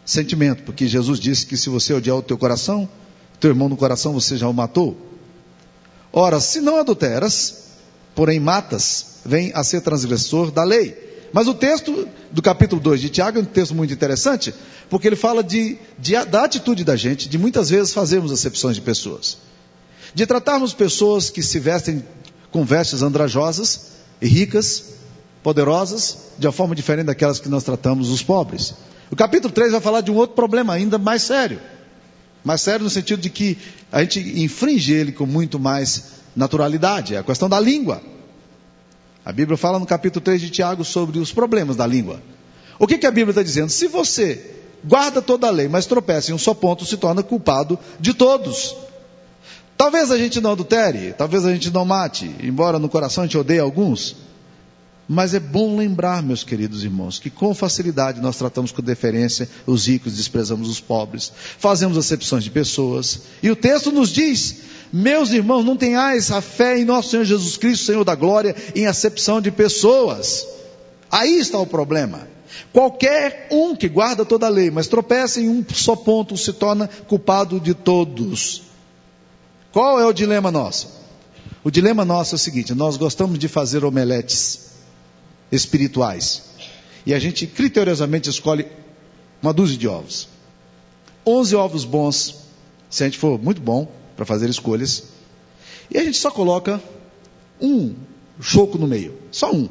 sentimento, 0.06 0.64
porque 0.64 0.88
Jesus 0.88 1.20
disse 1.20 1.46
que 1.46 1.58
se 1.58 1.70
você 1.70 1.94
odiar 1.94 2.18
o 2.18 2.22
teu 2.22 2.38
coração, 2.38 2.88
teu 3.40 3.52
irmão 3.52 3.70
no 3.70 3.78
coração 3.78 4.14
você 4.14 4.38
já 4.38 4.48
o 4.48 4.54
matou. 4.54 4.98
Ora, 6.12 6.40
se 6.40 6.62
não 6.62 6.78
adulteras, 6.78 7.69
porém 8.20 8.38
matas, 8.38 9.22
vem 9.24 9.50
a 9.56 9.64
ser 9.64 9.80
transgressor 9.80 10.52
da 10.52 10.66
lei. 10.66 10.94
Mas 11.32 11.48
o 11.48 11.54
texto 11.54 12.06
do 12.30 12.42
capítulo 12.42 12.82
2 12.82 13.00
de 13.00 13.08
Tiago 13.08 13.40
é 13.40 13.42
um 13.42 13.46
texto 13.46 13.74
muito 13.74 13.94
interessante, 13.94 14.54
porque 14.90 15.08
ele 15.08 15.16
fala 15.16 15.42
de, 15.42 15.78
de, 15.98 16.22
da 16.26 16.44
atitude 16.44 16.84
da 16.84 16.98
gente, 16.98 17.30
de 17.30 17.38
muitas 17.38 17.70
vezes 17.70 17.94
fazermos 17.94 18.34
acepções 18.34 18.76
de 18.76 18.82
pessoas. 18.82 19.38
De 20.14 20.26
tratarmos 20.26 20.74
pessoas 20.74 21.30
que 21.30 21.42
se 21.42 21.60
vestem 21.60 22.04
com 22.52 22.66
vestes 22.66 23.02
andrajosas 23.02 23.92
e 24.22 24.28
ricas, 24.28 24.96
poderosas, 25.42 26.18
de 26.38 26.46
uma 26.46 26.52
forma 26.52 26.76
diferente 26.76 27.06
daquelas 27.06 27.40
que 27.40 27.48
nós 27.48 27.64
tratamos 27.64 28.10
os 28.10 28.22
pobres. 28.22 28.74
O 29.10 29.16
capítulo 29.16 29.54
3 29.54 29.72
vai 29.72 29.80
falar 29.80 30.02
de 30.02 30.12
um 30.12 30.16
outro 30.16 30.36
problema 30.36 30.74
ainda 30.74 30.98
mais 30.98 31.22
sério. 31.22 31.62
Mais 32.44 32.60
sério 32.60 32.84
no 32.84 32.90
sentido 32.90 33.22
de 33.22 33.30
que 33.30 33.58
a 33.90 34.02
gente 34.02 34.20
infringe 34.42 34.92
ele 34.92 35.14
com 35.14 35.26
muito 35.26 35.58
mais 35.58 36.19
naturalidade. 36.36 37.16
É 37.16 37.20
a 37.20 37.24
questão 37.24 37.50
da 37.50 37.60
língua. 37.60 38.02
A 39.24 39.32
Bíblia 39.32 39.58
fala 39.58 39.80
no 39.80 39.86
capítulo 39.86 40.24
3 40.24 40.42
de 40.42 40.50
Tiago 40.50 40.84
sobre 40.84 41.20
os 41.20 41.32
problemas 41.32 41.76
da 41.76 41.86
língua. 41.86 42.22
O 42.80 42.88
que, 42.88 42.98
que 42.98 43.06
a 43.06 43.12
Bíblia 43.12 43.32
está 43.32 43.44
dizendo? 43.44 43.70
Se 43.70 43.88
você 43.88 44.56
guarda 44.84 45.22
toda 45.22 45.48
a 45.48 45.52
lei, 45.52 45.68
mas 45.68 45.86
tropeça 45.86 46.32
em 46.32 46.34
um 46.34 46.38
só 46.38 46.54
ponto, 46.54 46.86
se 46.86 46.98
torna 46.98 47.22
culpado 47.22 47.78
de 48.00 48.14
todos. 48.14 48.76
Talvez 49.78 50.12
a 50.12 50.18
gente 50.18 50.42
não 50.42 50.52
adultere, 50.52 51.14
talvez 51.18 51.46
a 51.46 51.54
gente 51.54 51.72
não 51.72 51.86
mate, 51.86 52.34
embora 52.42 52.80
no 52.80 52.90
coração 52.90 53.24
a 53.24 53.28
gente 53.28 53.38
odeie 53.38 53.60
alguns. 53.60 54.16
Mas 55.08 55.34
é 55.34 55.40
bom 55.40 55.76
lembrar, 55.76 56.22
meus 56.22 56.44
queridos 56.44 56.84
irmãos, 56.84 57.18
que 57.18 57.32
com 57.32 57.54
facilidade 57.56 58.22
nós 58.22 58.38
tratamos 58.38 58.72
com 58.72 58.82
deferência 58.82 59.50
os 59.66 59.88
ricos, 59.88 60.16
desprezamos 60.16 60.70
os 60.70 60.80
pobres, 60.80 61.32
fazemos 61.58 61.98
acepções 61.98 62.44
de 62.44 62.52
pessoas. 62.52 63.22
E 63.42 63.50
o 63.50 63.56
texto 63.56 63.92
nos 63.92 64.12
diz: 64.12 64.58
meus 64.92 65.32
irmãos, 65.32 65.64
não 65.64 65.78
tenhais 65.78 66.32
a 66.32 66.42
fé 66.42 66.80
em 66.80 66.86
nosso 66.86 67.10
Senhor 67.10 67.24
Jesus 67.24 67.58
Cristo, 67.58 67.86
Senhor 67.86 68.04
da 68.04 68.16
glória, 68.16 68.56
em 68.76 68.88
acepção 68.88 69.40
de 69.40 69.52
pessoas. 69.52 70.46
Aí 71.12 71.38
está 71.38 71.60
o 71.60 71.66
problema. 71.66 72.28
Qualquer 72.74 73.48
um 73.52 73.76
que 73.76 73.88
guarda 73.88 74.26
toda 74.26 74.48
a 74.48 74.50
lei, 74.50 74.72
mas 74.72 74.88
tropeça 74.88 75.40
em 75.40 75.48
um 75.48 75.64
só 75.72 75.96
ponto, 75.96 76.36
se 76.38 76.54
torna 76.54 76.88
culpado 77.08 77.60
de 77.60 77.74
todos. 77.74 78.64
Qual 79.72 80.00
é 80.00 80.06
o 80.06 80.14
dilema 80.14 80.52
nosso? 80.52 81.00
O 81.64 81.70
dilema 81.70 82.04
nosso 82.04 82.36
é 82.36 82.38
o 82.38 82.40
seguinte: 82.40 82.74
nós 82.74 82.98
gostamos 82.98 83.38
de 83.38 83.48
fazer 83.48 83.86
omeletes 83.86 84.72
espirituais. 85.52 86.44
E 87.06 87.14
a 87.14 87.20
gente 87.20 87.46
criteriosamente 87.46 88.30
escolhe 88.30 88.66
uma 89.42 89.54
dúzia 89.54 89.78
de 89.78 89.88
ovos. 89.88 90.28
Onze 91.26 91.56
ovos 91.56 91.86
bons, 91.86 92.36
se 92.90 93.04
a 93.04 93.08
gente 93.08 93.20
for 93.20 93.42
muito 93.42 93.62
bom 93.62 93.99
para 94.20 94.26
fazer 94.26 94.50
escolhas. 94.50 95.04
E 95.90 95.98
a 95.98 96.04
gente 96.04 96.18
só 96.18 96.30
coloca 96.30 96.82
um 97.62 97.96
choco 98.42 98.78
no 98.78 98.86
meio, 98.86 99.18
só 99.32 99.50
um. 99.50 99.70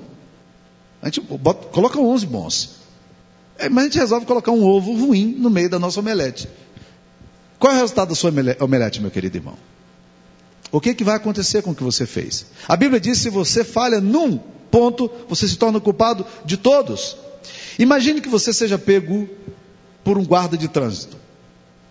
A 1.02 1.06
gente 1.06 1.20
bota, 1.20 1.66
coloca 1.68 2.00
onze 2.00 2.24
bons. 2.24 2.76
É, 3.58 3.68
mas 3.68 3.84
a 3.84 3.86
gente 3.88 3.98
resolve 3.98 4.24
colocar 4.24 4.50
um 4.50 4.64
ovo 4.64 4.94
ruim 4.94 5.36
no 5.38 5.50
meio 5.50 5.68
da 5.68 5.78
nossa 5.78 6.00
omelete. 6.00 6.48
Qual 7.58 7.74
é 7.74 7.76
o 7.76 7.80
resultado 7.80 8.08
da 8.08 8.14
sua 8.14 8.32
omelete, 8.60 9.02
meu 9.02 9.10
querido 9.10 9.36
irmão? 9.36 9.54
O 10.72 10.80
que, 10.80 10.94
que 10.94 11.04
vai 11.04 11.16
acontecer 11.16 11.60
com 11.60 11.72
o 11.72 11.74
que 11.74 11.84
você 11.84 12.06
fez? 12.06 12.46
A 12.66 12.74
Bíblia 12.74 12.98
diz: 12.98 13.18
se 13.18 13.28
você 13.28 13.62
falha 13.62 14.00
num 14.00 14.38
ponto, 14.70 15.10
você 15.28 15.46
se 15.46 15.58
torna 15.58 15.78
culpado 15.78 16.24
de 16.42 16.56
todos. 16.56 17.18
Imagine 17.78 18.22
que 18.22 18.30
você 18.30 18.50
seja 18.54 18.78
pego 18.78 19.28
por 20.02 20.16
um 20.16 20.24
guarda 20.24 20.56
de 20.56 20.68
trânsito. 20.68 21.18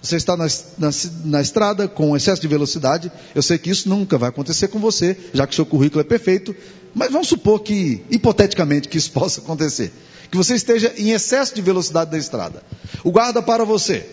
Você 0.01 0.15
está 0.15 0.37
na, 0.37 0.47
na, 0.77 0.89
na, 1.25 1.41
estrada 1.41 1.87
com 1.87 2.15
excesso 2.15 2.41
de 2.41 2.47
velocidade. 2.47 3.11
Eu 3.33 3.41
sei 3.41 3.57
que 3.57 3.69
isso 3.69 3.89
nunca 3.89 4.17
vai 4.17 4.29
acontecer 4.29 4.67
com 4.67 4.79
você, 4.79 5.17
já 5.33 5.45
que 5.47 5.53
o 5.53 5.55
seu 5.55 5.65
currículo 5.65 6.01
é 6.01 6.03
perfeito. 6.03 6.55
Mas 6.93 7.11
vamos 7.11 7.27
supor 7.27 7.59
que, 7.61 8.03
hipoteticamente, 8.09 8.87
que 8.87 8.97
isso 8.97 9.11
possa 9.13 9.41
acontecer. 9.41 9.91
Que 10.29 10.37
você 10.37 10.55
esteja 10.55 10.93
em 10.97 11.11
excesso 11.11 11.55
de 11.55 11.61
velocidade 11.61 12.11
na 12.11 12.17
estrada. 12.17 12.61
O 13.03 13.11
guarda 13.11 13.41
para 13.41 13.63
você. 13.63 14.05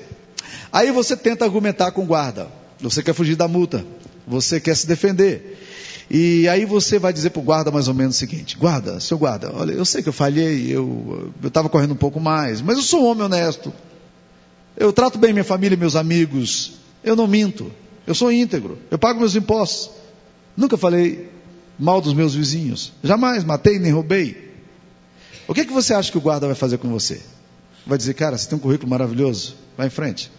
Aí 0.73 0.91
você 0.91 1.17
tenta 1.17 1.45
argumentar 1.45 1.91
com 1.93 2.03
o 2.03 2.07
guarda. 2.07 2.49
Você 2.81 3.03
quer 3.03 3.15
fugir 3.15 3.37
da 3.37 3.47
multa. 3.47 3.85
Você 4.27 4.61
quer 4.61 4.77
se 4.77 4.87
defender. 4.87 5.59
E 6.11 6.49
aí 6.49 6.65
você 6.65 6.99
vai 6.99 7.13
dizer 7.13 7.31
para 7.31 7.41
o 7.41 7.43
guarda 7.43 7.71
mais 7.71 7.89
ou 7.89 7.95
menos 7.95 8.17
o 8.17 8.19
seguinte: 8.19 8.57
guarda, 8.57 9.01
seu 9.01 9.17
guarda, 9.17 9.51
olha, 9.55 9.73
eu 9.73 9.85
sei 9.85 10.03
que 10.03 10.09
eu 10.09 10.13
falhei, 10.13 10.71
eu 10.71 11.33
estava 11.43 11.69
correndo 11.69 11.93
um 11.93 11.97
pouco 11.97 12.21
mais, 12.21 12.61
mas 12.61 12.77
eu 12.77 12.83
sou 12.83 13.03
um 13.03 13.07
homem 13.07 13.25
honesto. 13.25 13.73
Eu 14.77 14.93
trato 14.93 15.19
bem 15.19 15.33
minha 15.33 15.45
família 15.45 15.77
e 15.77 15.79
meus 15.79 15.97
amigos. 15.97 16.73
Eu 17.03 17.15
não 17.15 17.27
minto. 17.27 17.71
Eu 18.07 18.15
sou 18.15 18.33
íntegro. 18.33 18.79
Eu 18.91 18.99
pago 18.99 19.21
meus 19.21 19.37
impostos. 19.37 19.91
Nunca 20.57 20.77
falei 20.77 21.31
mal 21.79 22.01
dos 22.01 22.15
meus 22.15 22.35
vizinhos. 22.35 22.93
Jamais 23.03 23.45
matei 23.45 23.79
nem 23.79 23.93
roubei. 23.93 24.53
O 25.47 25.55
que, 25.55 25.61
é 25.61 25.65
que 25.65 25.73
você 25.73 25.95
acha 25.95 26.11
que 26.11 26.19
o 26.19 26.21
guarda 26.21 26.47
vai 26.47 26.57
fazer 26.57 26.79
com 26.79 26.89
você? 26.89 27.21
Vai 27.87 27.99
dizer, 27.99 28.15
cara, 28.15 28.37
você 28.37 28.49
tem 28.49 28.57
um 28.57 28.61
currículo 28.61 28.91
maravilhoso. 28.91 29.57
Vai 29.77 29.89
em 29.89 29.91
frente. 29.91 30.31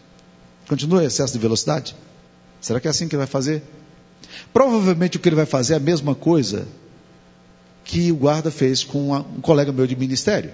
Continua 0.68 1.04
em 1.04 1.08
excesso 1.08 1.34
de 1.34 1.40
velocidade? 1.40 1.96
Será 2.60 2.80
que 2.80 2.88
é 2.88 2.92
assim 2.92 3.08
que 3.08 3.16
ele 3.16 3.20
vai 3.20 3.28
fazer? 3.28 3.62
Provavelmente 4.52 5.18
o 5.18 5.20
que 5.20 5.30
ele 5.30 5.36
vai 5.36 5.46
fazer 5.46 5.74
é 5.74 5.78
a 5.78 5.80
mesma 5.80 6.16
coisa 6.16 6.68
que 7.84 8.12
o 8.12 8.16
guarda 8.16 8.50
fez 8.50 8.84
com 8.84 9.14
um 9.14 9.42
colega 9.42 9.72
meu 9.72 9.86
de 9.86 9.96
ministério. 9.96 10.52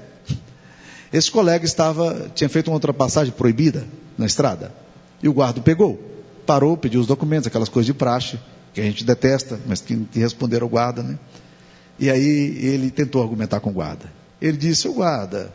Esse 1.11 1.29
colega 1.29 1.65
estava, 1.65 2.31
tinha 2.33 2.49
feito 2.49 2.69
uma 2.69 2.75
ultrapassagem 2.75 3.33
proibida 3.33 3.85
na 4.17 4.25
estrada. 4.25 4.73
E 5.21 5.27
o 5.27 5.33
guarda 5.33 5.59
pegou. 5.61 5.99
Parou, 6.45 6.77
pediu 6.77 7.01
os 7.01 7.07
documentos, 7.07 7.47
aquelas 7.47 7.69
coisas 7.69 7.85
de 7.85 7.93
praxe, 7.93 8.39
que 8.73 8.79
a 8.79 8.83
gente 8.83 9.03
detesta, 9.03 9.59
mas 9.67 9.81
que, 9.81 9.95
que 10.11 10.19
responderam 10.19 10.65
ao 10.65 10.69
guarda, 10.69 11.03
né? 11.03 11.19
E 11.99 12.09
aí 12.09 12.57
ele 12.65 12.89
tentou 12.89 13.21
argumentar 13.21 13.59
com 13.59 13.69
o 13.69 13.73
guarda. 13.73 14.11
Ele 14.41 14.57
disse, 14.57 14.87
o 14.87 14.93
guarda, 14.93 15.51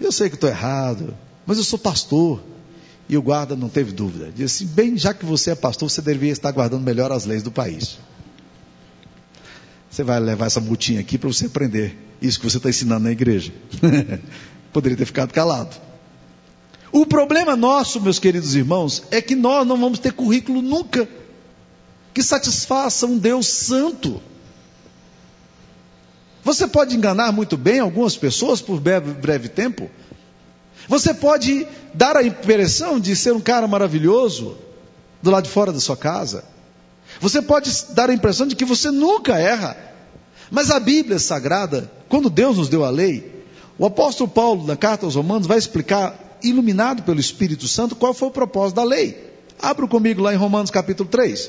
eu 0.00 0.10
sei 0.10 0.28
que 0.28 0.34
estou 0.34 0.50
errado, 0.50 1.14
mas 1.46 1.58
eu 1.58 1.64
sou 1.64 1.78
pastor. 1.78 2.42
E 3.08 3.16
o 3.16 3.22
guarda 3.22 3.54
não 3.56 3.68
teve 3.68 3.92
dúvida. 3.92 4.30
Disse, 4.34 4.64
bem, 4.64 4.96
já 4.96 5.12
que 5.12 5.24
você 5.24 5.50
é 5.50 5.54
pastor, 5.54 5.90
você 5.90 6.00
deveria 6.00 6.32
estar 6.32 6.50
guardando 6.50 6.82
melhor 6.82 7.12
as 7.12 7.24
leis 7.24 7.42
do 7.42 7.50
país. 7.50 7.98
Você 9.92 10.02
vai 10.02 10.18
levar 10.18 10.46
essa 10.46 10.58
multinha 10.58 11.00
aqui 11.00 11.18
para 11.18 11.30
você 11.30 11.44
aprender 11.44 11.94
isso 12.22 12.40
que 12.40 12.48
você 12.48 12.56
está 12.56 12.70
ensinando 12.70 13.04
na 13.04 13.12
igreja. 13.12 13.52
Poderia 14.72 14.96
ter 14.96 15.04
ficado 15.04 15.34
calado. 15.34 15.76
O 16.90 17.04
problema 17.04 17.54
nosso, 17.54 18.00
meus 18.00 18.18
queridos 18.18 18.54
irmãos, 18.54 19.02
é 19.10 19.20
que 19.20 19.36
nós 19.36 19.66
não 19.66 19.76
vamos 19.76 19.98
ter 19.98 20.14
currículo 20.14 20.62
nunca 20.62 21.06
que 22.14 22.22
satisfaça 22.22 23.04
um 23.04 23.18
Deus 23.18 23.46
santo. 23.46 24.22
Você 26.42 26.66
pode 26.66 26.96
enganar 26.96 27.30
muito 27.30 27.58
bem 27.58 27.78
algumas 27.78 28.16
pessoas 28.16 28.62
por 28.62 28.80
breve, 28.80 29.12
breve 29.12 29.50
tempo. 29.50 29.90
Você 30.88 31.12
pode 31.12 31.66
dar 31.92 32.16
a 32.16 32.22
impressão 32.22 32.98
de 32.98 33.14
ser 33.14 33.32
um 33.32 33.40
cara 33.40 33.68
maravilhoso 33.68 34.56
do 35.22 35.30
lado 35.30 35.44
de 35.44 35.50
fora 35.50 35.70
da 35.70 35.80
sua 35.80 35.98
casa. 35.98 36.50
Você 37.22 37.40
pode 37.40 37.70
dar 37.90 38.10
a 38.10 38.12
impressão 38.12 38.48
de 38.48 38.56
que 38.56 38.64
você 38.64 38.90
nunca 38.90 39.38
erra. 39.38 39.76
Mas 40.50 40.72
a 40.72 40.80
Bíblia 40.80 41.20
Sagrada, 41.20 41.88
quando 42.08 42.28
Deus 42.28 42.56
nos 42.56 42.68
deu 42.68 42.84
a 42.84 42.90
lei, 42.90 43.44
o 43.78 43.86
apóstolo 43.86 44.28
Paulo, 44.28 44.66
na 44.66 44.76
carta 44.76 45.06
aos 45.06 45.14
Romanos, 45.14 45.46
vai 45.46 45.56
explicar, 45.56 46.38
iluminado 46.42 47.04
pelo 47.04 47.20
Espírito 47.20 47.68
Santo, 47.68 47.94
qual 47.94 48.12
foi 48.12 48.26
o 48.26 48.32
propósito 48.32 48.74
da 48.74 48.82
lei. 48.82 49.32
Abra 49.60 49.86
comigo 49.86 50.20
lá 50.20 50.34
em 50.34 50.36
Romanos 50.36 50.68
capítulo 50.72 51.08
3. 51.08 51.48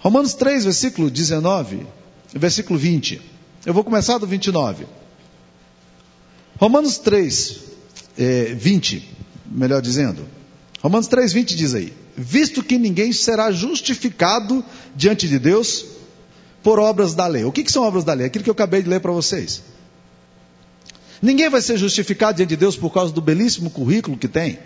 Romanos 0.00 0.34
3, 0.34 0.64
versículo 0.64 1.10
19, 1.10 1.86
versículo 2.34 2.78
20. 2.78 3.22
Eu 3.64 3.72
vou 3.72 3.82
começar 3.82 4.18
do 4.18 4.26
29. 4.26 4.86
Romanos 6.60 6.98
3, 6.98 7.60
é, 8.18 8.44
20, 8.54 9.10
melhor 9.46 9.80
dizendo. 9.80 10.36
Romanos 10.80 11.08
3,20 11.08 11.54
diz 11.54 11.74
aí: 11.74 11.92
Visto 12.16 12.62
que 12.62 12.78
ninguém 12.78 13.12
será 13.12 13.50
justificado 13.50 14.64
diante 14.94 15.28
de 15.28 15.38
Deus 15.38 15.84
por 16.62 16.78
obras 16.78 17.14
da 17.14 17.26
lei. 17.26 17.44
O 17.44 17.52
que, 17.52 17.62
que 17.62 17.72
são 17.72 17.84
obras 17.84 18.04
da 18.04 18.12
lei? 18.12 18.26
Aquilo 18.26 18.44
que 18.44 18.50
eu 18.50 18.54
acabei 18.54 18.82
de 18.82 18.88
ler 18.88 19.00
para 19.00 19.12
vocês. 19.12 19.62
Ninguém 21.22 21.48
vai 21.48 21.62
ser 21.62 21.78
justificado 21.78 22.36
diante 22.36 22.50
de 22.50 22.56
Deus 22.56 22.76
por 22.76 22.90
causa 22.90 23.12
do 23.12 23.20
belíssimo 23.20 23.70
currículo 23.70 24.18
que 24.18 24.28
tem. 24.28 24.58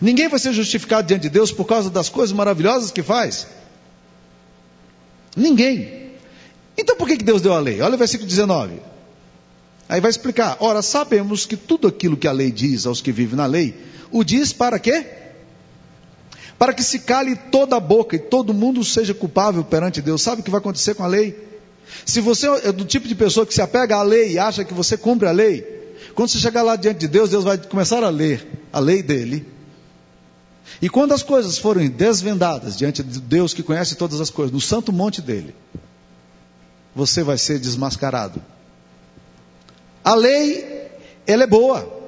Ninguém 0.00 0.28
vai 0.28 0.38
ser 0.38 0.52
justificado 0.52 1.06
diante 1.06 1.22
de 1.22 1.28
Deus 1.28 1.52
por 1.52 1.64
causa 1.64 1.90
das 1.90 2.08
coisas 2.08 2.34
maravilhosas 2.34 2.90
que 2.90 3.02
faz. 3.02 3.46
Ninguém. 5.36 6.12
Então 6.76 6.96
por 6.96 7.06
que, 7.06 7.16
que 7.16 7.24
Deus 7.24 7.42
deu 7.42 7.52
a 7.52 7.60
lei? 7.60 7.80
Olha 7.80 7.94
o 7.94 7.98
versículo 7.98 8.28
19. 8.28 8.91
Aí 9.88 10.00
vai 10.00 10.10
explicar. 10.10 10.56
Ora, 10.60 10.82
sabemos 10.82 11.44
que 11.44 11.56
tudo 11.56 11.88
aquilo 11.88 12.16
que 12.16 12.28
a 12.28 12.32
lei 12.32 12.50
diz 12.50 12.86
aos 12.86 13.00
que 13.00 13.12
vivem 13.12 13.36
na 13.36 13.46
lei, 13.46 13.74
o 14.10 14.24
diz 14.24 14.52
para 14.52 14.78
quê? 14.78 15.22
para 16.62 16.72
que 16.72 16.84
se 16.84 17.00
cale 17.00 17.34
toda 17.34 17.74
a 17.74 17.80
boca 17.80 18.14
e 18.14 18.20
todo 18.20 18.54
mundo 18.54 18.84
seja 18.84 19.12
culpável 19.12 19.64
perante 19.64 20.00
Deus. 20.00 20.22
Sabe 20.22 20.42
o 20.42 20.44
que 20.44 20.50
vai 20.50 20.58
acontecer 20.58 20.94
com 20.94 21.02
a 21.02 21.08
lei? 21.08 21.36
Se 22.06 22.20
você 22.20 22.46
é 22.46 22.70
do 22.70 22.84
tipo 22.84 23.08
de 23.08 23.16
pessoa 23.16 23.44
que 23.44 23.52
se 23.52 23.60
apega 23.60 23.96
à 23.96 24.02
lei 24.04 24.34
e 24.34 24.38
acha 24.38 24.64
que 24.64 24.72
você 24.72 24.96
cumpre 24.96 25.26
a 25.26 25.32
lei, 25.32 25.62
quando 26.14 26.28
você 26.28 26.38
chegar 26.38 26.62
lá 26.62 26.76
diante 26.76 27.00
de 27.00 27.08
Deus, 27.08 27.30
Deus 27.30 27.42
vai 27.42 27.58
começar 27.58 28.04
a 28.04 28.08
ler 28.08 28.46
a 28.72 28.78
lei 28.78 29.02
dele. 29.02 29.44
E 30.80 30.88
quando 30.88 31.12
as 31.12 31.24
coisas 31.24 31.58
forem 31.58 31.90
desvendadas 31.90 32.76
diante 32.78 33.02
de 33.02 33.20
Deus 33.20 33.52
que 33.52 33.64
conhece 33.64 33.96
todas 33.96 34.20
as 34.20 34.30
coisas, 34.30 34.52
no 34.52 34.60
santo 34.60 34.92
monte 34.92 35.20
dele, 35.20 35.56
você 36.94 37.24
vai 37.24 37.38
ser 37.38 37.58
desmascarado. 37.58 38.40
A 40.04 40.14
lei, 40.14 40.90
ela 41.26 41.44
é 41.44 41.46
boa. 41.46 42.00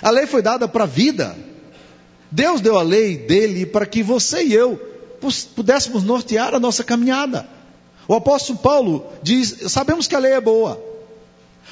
A 0.00 0.10
lei 0.10 0.26
foi 0.26 0.42
dada 0.42 0.66
para 0.68 0.84
a 0.84 0.86
vida. 0.86 1.36
Deus 2.30 2.60
deu 2.60 2.78
a 2.78 2.82
lei 2.82 3.16
dele 3.16 3.66
para 3.66 3.86
que 3.86 4.02
você 4.02 4.42
e 4.42 4.54
eu 4.54 4.80
pudéssemos 5.54 6.02
nortear 6.02 6.54
a 6.54 6.60
nossa 6.60 6.82
caminhada. 6.82 7.46
O 8.08 8.14
apóstolo 8.14 8.58
Paulo 8.58 9.06
diz: 9.22 9.56
sabemos 9.68 10.06
que 10.06 10.14
a 10.14 10.18
lei 10.18 10.32
é 10.32 10.40
boa. 10.40 10.82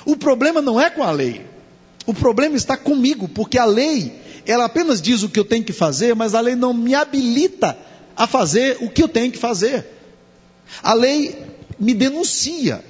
O 0.05 0.17
problema 0.17 0.63
não 0.63 0.81
é 0.81 0.89
com 0.89 1.03
a 1.03 1.11
lei. 1.11 1.45
O 2.07 2.15
problema 2.15 2.57
está 2.57 2.77
comigo, 2.77 3.29
porque 3.29 3.59
a 3.59 3.65
lei, 3.65 4.13
ela 4.47 4.65
apenas 4.65 5.03
diz 5.03 5.23
o 5.23 5.29
que 5.29 5.39
eu 5.39 5.45
tenho 5.45 5.65
que 5.65 5.73
fazer, 5.73 6.15
mas 6.15 6.35
a 6.35 6.41
lei 6.41 6.55
não 6.55 6.73
me 6.73 6.95
habilita 6.95 7.77
a 8.17 8.27
fazer 8.27 8.79
o 8.81 8.89
que 8.89 9.03
eu 9.03 9.09
tenho 9.09 9.31
que 9.31 9.39
fazer. 9.39 9.87
A 10.83 10.95
lei 10.95 11.39
me 11.79 11.95
denuncia. 11.95 12.85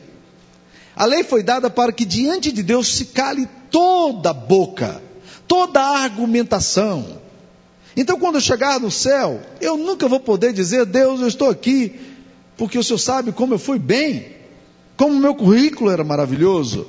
A 1.01 1.07
lei 1.07 1.25
foi 1.25 1.43
dada 1.43 1.71
para 1.71 1.93
que 1.93 2.05
diante 2.05 2.53
de 2.53 2.63
Deus 2.63 2.87
se 2.95 3.07
cale 3.07 3.49
toda 3.71 4.29
a 4.29 4.35
boca, 4.35 5.01
toda 5.49 5.81
a 5.81 6.03
argumentação, 6.03 7.21
então, 7.97 8.19
quando 8.19 8.37
eu 8.37 8.41
chegar 8.41 8.79
no 8.79 8.91
céu, 8.91 9.41
eu 9.61 9.77
nunca 9.77 10.07
vou 10.09 10.21
poder 10.21 10.53
dizer, 10.53 10.87
Deus, 10.87 11.21
eu 11.21 11.29
estou 11.29 11.51
aqui, 11.51 12.01
porque 12.57 12.79
o 12.79 12.85
Senhor 12.85 12.99
sabe 12.99 13.33
como 13.33 13.55
eu 13.55 13.59
fui 13.59 13.79
bem, 13.79 14.37
como 14.97 15.15
o 15.15 15.19
meu 15.19 15.35
currículo 15.35 15.91
era 15.91 16.05
maravilhoso. 16.05 16.87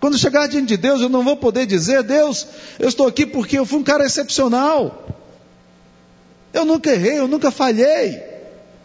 Quando 0.00 0.18
chegar 0.18 0.48
diante 0.48 0.68
de 0.68 0.76
Deus, 0.76 1.00
eu 1.00 1.08
não 1.08 1.22
vou 1.22 1.36
poder 1.36 1.66
dizer, 1.66 2.02
Deus, 2.02 2.46
eu 2.78 2.88
estou 2.88 3.06
aqui 3.06 3.26
porque 3.26 3.58
eu 3.58 3.66
fui 3.66 3.78
um 3.78 3.84
cara 3.84 4.04
excepcional. 4.04 5.06
Eu 6.52 6.64
nunca 6.64 6.90
errei, 6.90 7.18
eu 7.18 7.28
nunca 7.28 7.50
falhei. 7.50 8.20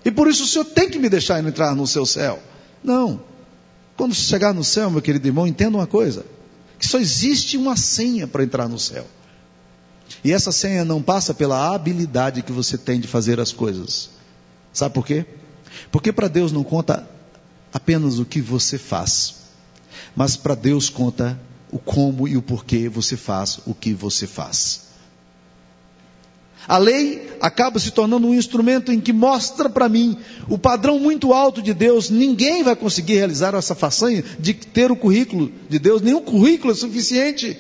E 0.06 0.12
por 0.12 0.28
isso 0.28 0.44
o 0.44 0.48
Senhor 0.48 0.66
tem 0.66 0.90
que 0.90 1.00
me 1.00 1.10
deixar 1.10 1.44
entrar 1.44 1.76
no 1.76 1.88
seu 1.88 2.06
céu. 2.06 2.40
Não. 2.84 3.20
Quando 3.98 4.14
chegar 4.14 4.54
no 4.54 4.64
céu, 4.64 4.92
meu 4.92 5.02
querido 5.02 5.28
irmão, 5.28 5.48
entenda 5.48 5.76
uma 5.76 5.88
coisa: 5.88 6.24
que 6.78 6.88
só 6.88 7.00
existe 7.00 7.58
uma 7.58 7.76
senha 7.76 8.28
para 8.28 8.44
entrar 8.44 8.70
no 8.70 8.78
céu. 8.78 9.06
E 10.24 10.32
essa 10.32 10.52
senha 10.52 10.86
não 10.86 11.02
passa 11.02 11.34
pela 11.34 11.74
habilidade 11.74 12.44
que 12.44 12.52
você 12.52 12.78
tem 12.78 13.00
de 13.00 13.08
fazer 13.08 13.40
as 13.40 13.52
coisas. 13.52 14.10
Sabe 14.72 14.94
por 14.94 15.06
quê? 15.06 15.26
Porque 15.92 16.14
para 16.14 16.28
Deus 16.28 16.52
não 16.52 16.64
conta 16.64 17.08
apenas 17.74 18.20
o 18.20 18.26
que 18.26 18.40
você 18.40 18.78
faz, 18.78 19.36
mas 20.16 20.38
para 20.38 20.56
Deus 20.56 20.90
conta 20.90 21.40
o 21.72 21.80
como 21.80 22.28
e 22.28 22.38
o 22.38 22.42
porquê 22.42 22.88
você 22.88 23.18
faz 23.18 23.60
o 23.66 23.74
que 23.74 23.94
você 23.94 24.26
faz. 24.26 24.87
A 26.68 26.78
lei 26.78 27.30
acaba 27.40 27.80
se 27.80 27.92
tornando 27.92 28.28
um 28.28 28.36
instrumento 28.36 28.92
em 28.92 29.00
que 29.00 29.14
mostra 29.14 29.70
para 29.70 29.88
mim 29.88 30.18
o 30.50 30.58
padrão 30.58 31.00
muito 31.00 31.34
alto 31.34 31.62
de 31.62 31.74
Deus. 31.74 32.10
Ninguém 32.10 32.62
vai 32.62 32.76
conseguir 32.76 33.16
realizar 33.16 33.56
essa 33.56 33.74
façanha 33.74 34.24
de 34.38 34.54
ter 34.54 34.92
o 34.92 34.96
currículo 34.96 35.52
de 35.70 35.80
Deus, 35.80 36.02
nenhum 36.02 36.22
currículo 36.22 36.74
é 36.74 36.76
suficiente. 36.76 37.58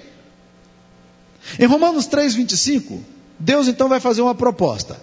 Em 1.58 1.66
Romanos 1.66 2.06
3, 2.08 2.36
25, 2.36 3.02
Deus 3.40 3.70
então 3.70 3.88
vai 3.88 4.02
fazer 4.02 4.22
uma 4.22 4.36
proposta. 4.36 5.00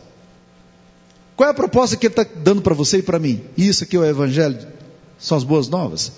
Qual 1.35 1.49
é 1.49 1.51
a 1.51 1.55
proposta 1.55 1.97
que 1.97 2.07
Ele 2.07 2.13
está 2.13 2.27
dando 2.43 2.61
para 2.61 2.75
você 2.75 2.99
e 2.99 3.03
para 3.03 3.19
mim? 3.19 3.43
Isso 3.57 3.85
aqui 3.85 3.97
é 3.97 4.01
o 4.01 4.05
Evangelho, 4.05 4.59
são 5.19 5.39
as 5.39 5.45
boas 5.45 5.69
novas. 5.69 6.13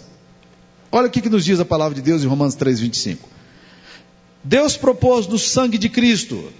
Olha 0.90 1.06
o 1.06 1.10
que, 1.10 1.20
que 1.20 1.30
nos 1.30 1.44
diz 1.44 1.60
a 1.60 1.64
palavra 1.64 1.94
de 1.94 2.02
Deus 2.02 2.24
em 2.24 2.26
Romanos 2.26 2.56
3, 2.56 2.80
25. 2.80 3.28
Deus 4.42 4.76
propôs 4.76 5.26
no 5.28 5.38
sangue 5.38 5.78
de 5.78 5.88
Cristo 5.88 6.52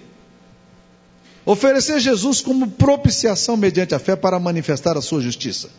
oferecer 1.47 1.99
Jesus 2.01 2.41
como 2.41 2.67
propiciação 2.67 3.55
mediante 3.55 3.95
a 3.95 3.99
fé 3.99 4.17
para 4.17 4.37
manifestar 4.37 4.97
a 4.97 5.01
sua 5.01 5.21
justiça. 5.21 5.69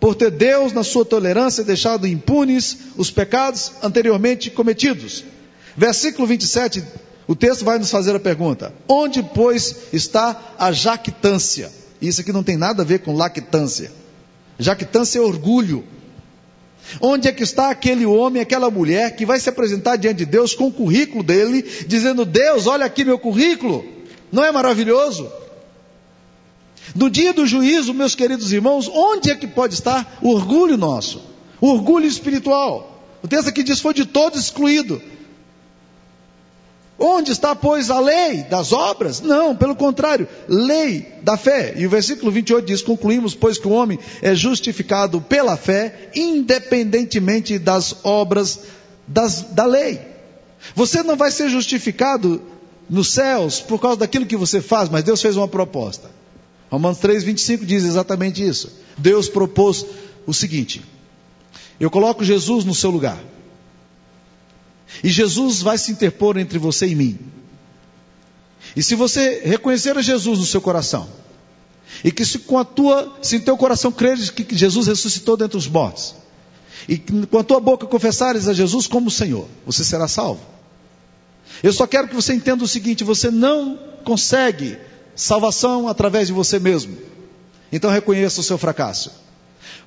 Por 0.00 0.16
ter 0.16 0.32
Deus, 0.32 0.72
na 0.72 0.82
sua 0.82 1.04
tolerância, 1.04 1.62
deixado 1.62 2.06
impunes 2.06 2.76
os 2.96 3.12
pecados 3.12 3.70
anteriormente 3.80 4.50
cometidos. 4.50 5.24
Versículo 5.76 6.26
27 6.26 6.82
o 7.26 7.34
texto 7.34 7.64
vai 7.64 7.78
nos 7.78 7.90
fazer 7.90 8.14
a 8.14 8.20
pergunta: 8.20 8.74
onde, 8.88 9.22
pois, 9.22 9.76
está 9.92 10.54
a 10.58 10.72
jactância? 10.72 11.70
Isso 12.02 12.20
aqui 12.20 12.32
não 12.32 12.42
tem 12.42 12.56
nada 12.56 12.82
a 12.82 12.84
ver 12.84 12.98
com 12.98 13.14
lactância. 13.14 13.92
Jactância 14.58 15.20
é 15.20 15.22
orgulho. 15.22 15.84
Onde 17.00 17.28
é 17.28 17.32
que 17.32 17.42
está 17.42 17.70
aquele 17.70 18.04
homem, 18.04 18.42
aquela 18.42 18.70
mulher 18.70 19.16
que 19.16 19.24
vai 19.24 19.40
se 19.40 19.48
apresentar 19.48 19.96
diante 19.96 20.18
de 20.18 20.26
Deus 20.26 20.54
com 20.54 20.66
o 20.66 20.72
currículo 20.72 21.22
dele, 21.22 21.64
dizendo: 21.86 22.26
Deus, 22.26 22.66
olha 22.66 22.84
aqui 22.84 23.04
meu 23.04 23.18
currículo, 23.18 23.84
não 24.32 24.44
é 24.44 24.50
maravilhoso? 24.50 25.30
No 26.94 27.08
dia 27.08 27.32
do 27.32 27.46
juízo, 27.46 27.94
meus 27.94 28.14
queridos 28.14 28.52
irmãos, 28.52 28.88
onde 28.88 29.30
é 29.30 29.34
que 29.34 29.46
pode 29.46 29.74
estar 29.74 30.18
o 30.20 30.30
orgulho 30.30 30.76
nosso? 30.76 31.22
O 31.60 31.68
orgulho 31.68 32.06
espiritual. 32.06 33.18
O 33.22 33.28
texto 33.28 33.48
aqui 33.48 33.62
diz: 33.62 33.80
foi 33.80 33.94
de 33.94 34.04
todos 34.04 34.40
excluído. 34.40 35.00
Onde 36.96 37.32
está, 37.32 37.56
pois, 37.56 37.90
a 37.90 37.98
lei 37.98 38.44
das 38.44 38.72
obras? 38.72 39.20
Não, 39.20 39.56
pelo 39.56 39.74
contrário, 39.74 40.28
lei 40.46 41.06
da 41.22 41.36
fé. 41.36 41.74
E 41.76 41.86
o 41.86 41.90
versículo 41.90 42.30
28 42.30 42.66
diz: 42.66 42.82
Concluímos, 42.82 43.34
pois, 43.34 43.58
que 43.58 43.66
o 43.66 43.72
homem 43.72 43.98
é 44.22 44.34
justificado 44.34 45.20
pela 45.20 45.56
fé, 45.56 46.10
independentemente 46.14 47.58
das 47.58 47.96
obras 48.04 48.60
das, 49.06 49.42
da 49.42 49.64
lei. 49.64 50.00
Você 50.74 51.02
não 51.02 51.16
vai 51.16 51.30
ser 51.30 51.48
justificado 51.48 52.40
nos 52.88 53.08
céus 53.08 53.60
por 53.60 53.80
causa 53.80 53.98
daquilo 53.98 54.26
que 54.26 54.36
você 54.36 54.60
faz, 54.60 54.88
mas 54.88 55.04
Deus 55.04 55.20
fez 55.20 55.36
uma 55.36 55.48
proposta. 55.48 56.10
Romanos 56.70 56.98
3, 56.98 57.24
25 57.24 57.64
diz 57.64 57.84
exatamente 57.84 58.44
isso. 58.44 58.70
Deus 58.98 59.28
propôs 59.28 59.86
o 60.26 60.34
seguinte: 60.34 60.82
Eu 61.78 61.90
coloco 61.90 62.24
Jesus 62.24 62.64
no 62.64 62.74
seu 62.74 62.90
lugar. 62.90 63.18
E 65.02 65.08
Jesus 65.08 65.60
vai 65.60 65.76
se 65.76 65.92
interpor 65.92 66.36
entre 66.36 66.58
você 66.58 66.86
e 66.86 66.94
mim. 66.94 67.18
E 68.76 68.82
se 68.82 68.94
você 68.94 69.42
reconhecer 69.44 69.96
a 69.96 70.02
Jesus 70.02 70.38
no 70.38 70.46
seu 70.46 70.60
coração, 70.60 71.08
e 72.02 72.10
que 72.10 72.24
se 72.24 72.40
com 72.40 72.58
a 72.58 72.64
tua, 72.64 73.18
se 73.22 73.36
em 73.36 73.40
teu 73.40 73.56
coração 73.56 73.92
creres 73.92 74.30
que 74.30 74.56
Jesus 74.56 74.86
ressuscitou 74.86 75.36
dentre 75.36 75.56
os 75.56 75.68
mortos, 75.68 76.14
e 76.88 76.98
com 76.98 77.38
a 77.38 77.44
tua 77.44 77.60
boca 77.60 77.86
confessares 77.86 78.48
a 78.48 78.52
Jesus 78.52 78.86
como 78.86 79.10
Senhor, 79.10 79.46
você 79.64 79.84
será 79.84 80.08
salvo. 80.08 80.53
Eu 81.62 81.72
só 81.72 81.86
quero 81.86 82.08
que 82.08 82.14
você 82.14 82.34
entenda 82.34 82.64
o 82.64 82.68
seguinte: 82.68 83.04
você 83.04 83.30
não 83.30 83.78
consegue 84.04 84.78
salvação 85.14 85.88
através 85.88 86.26
de 86.26 86.32
você 86.32 86.58
mesmo. 86.58 86.96
Então 87.72 87.90
reconheça 87.90 88.40
o 88.40 88.44
seu 88.44 88.58
fracasso. 88.58 89.10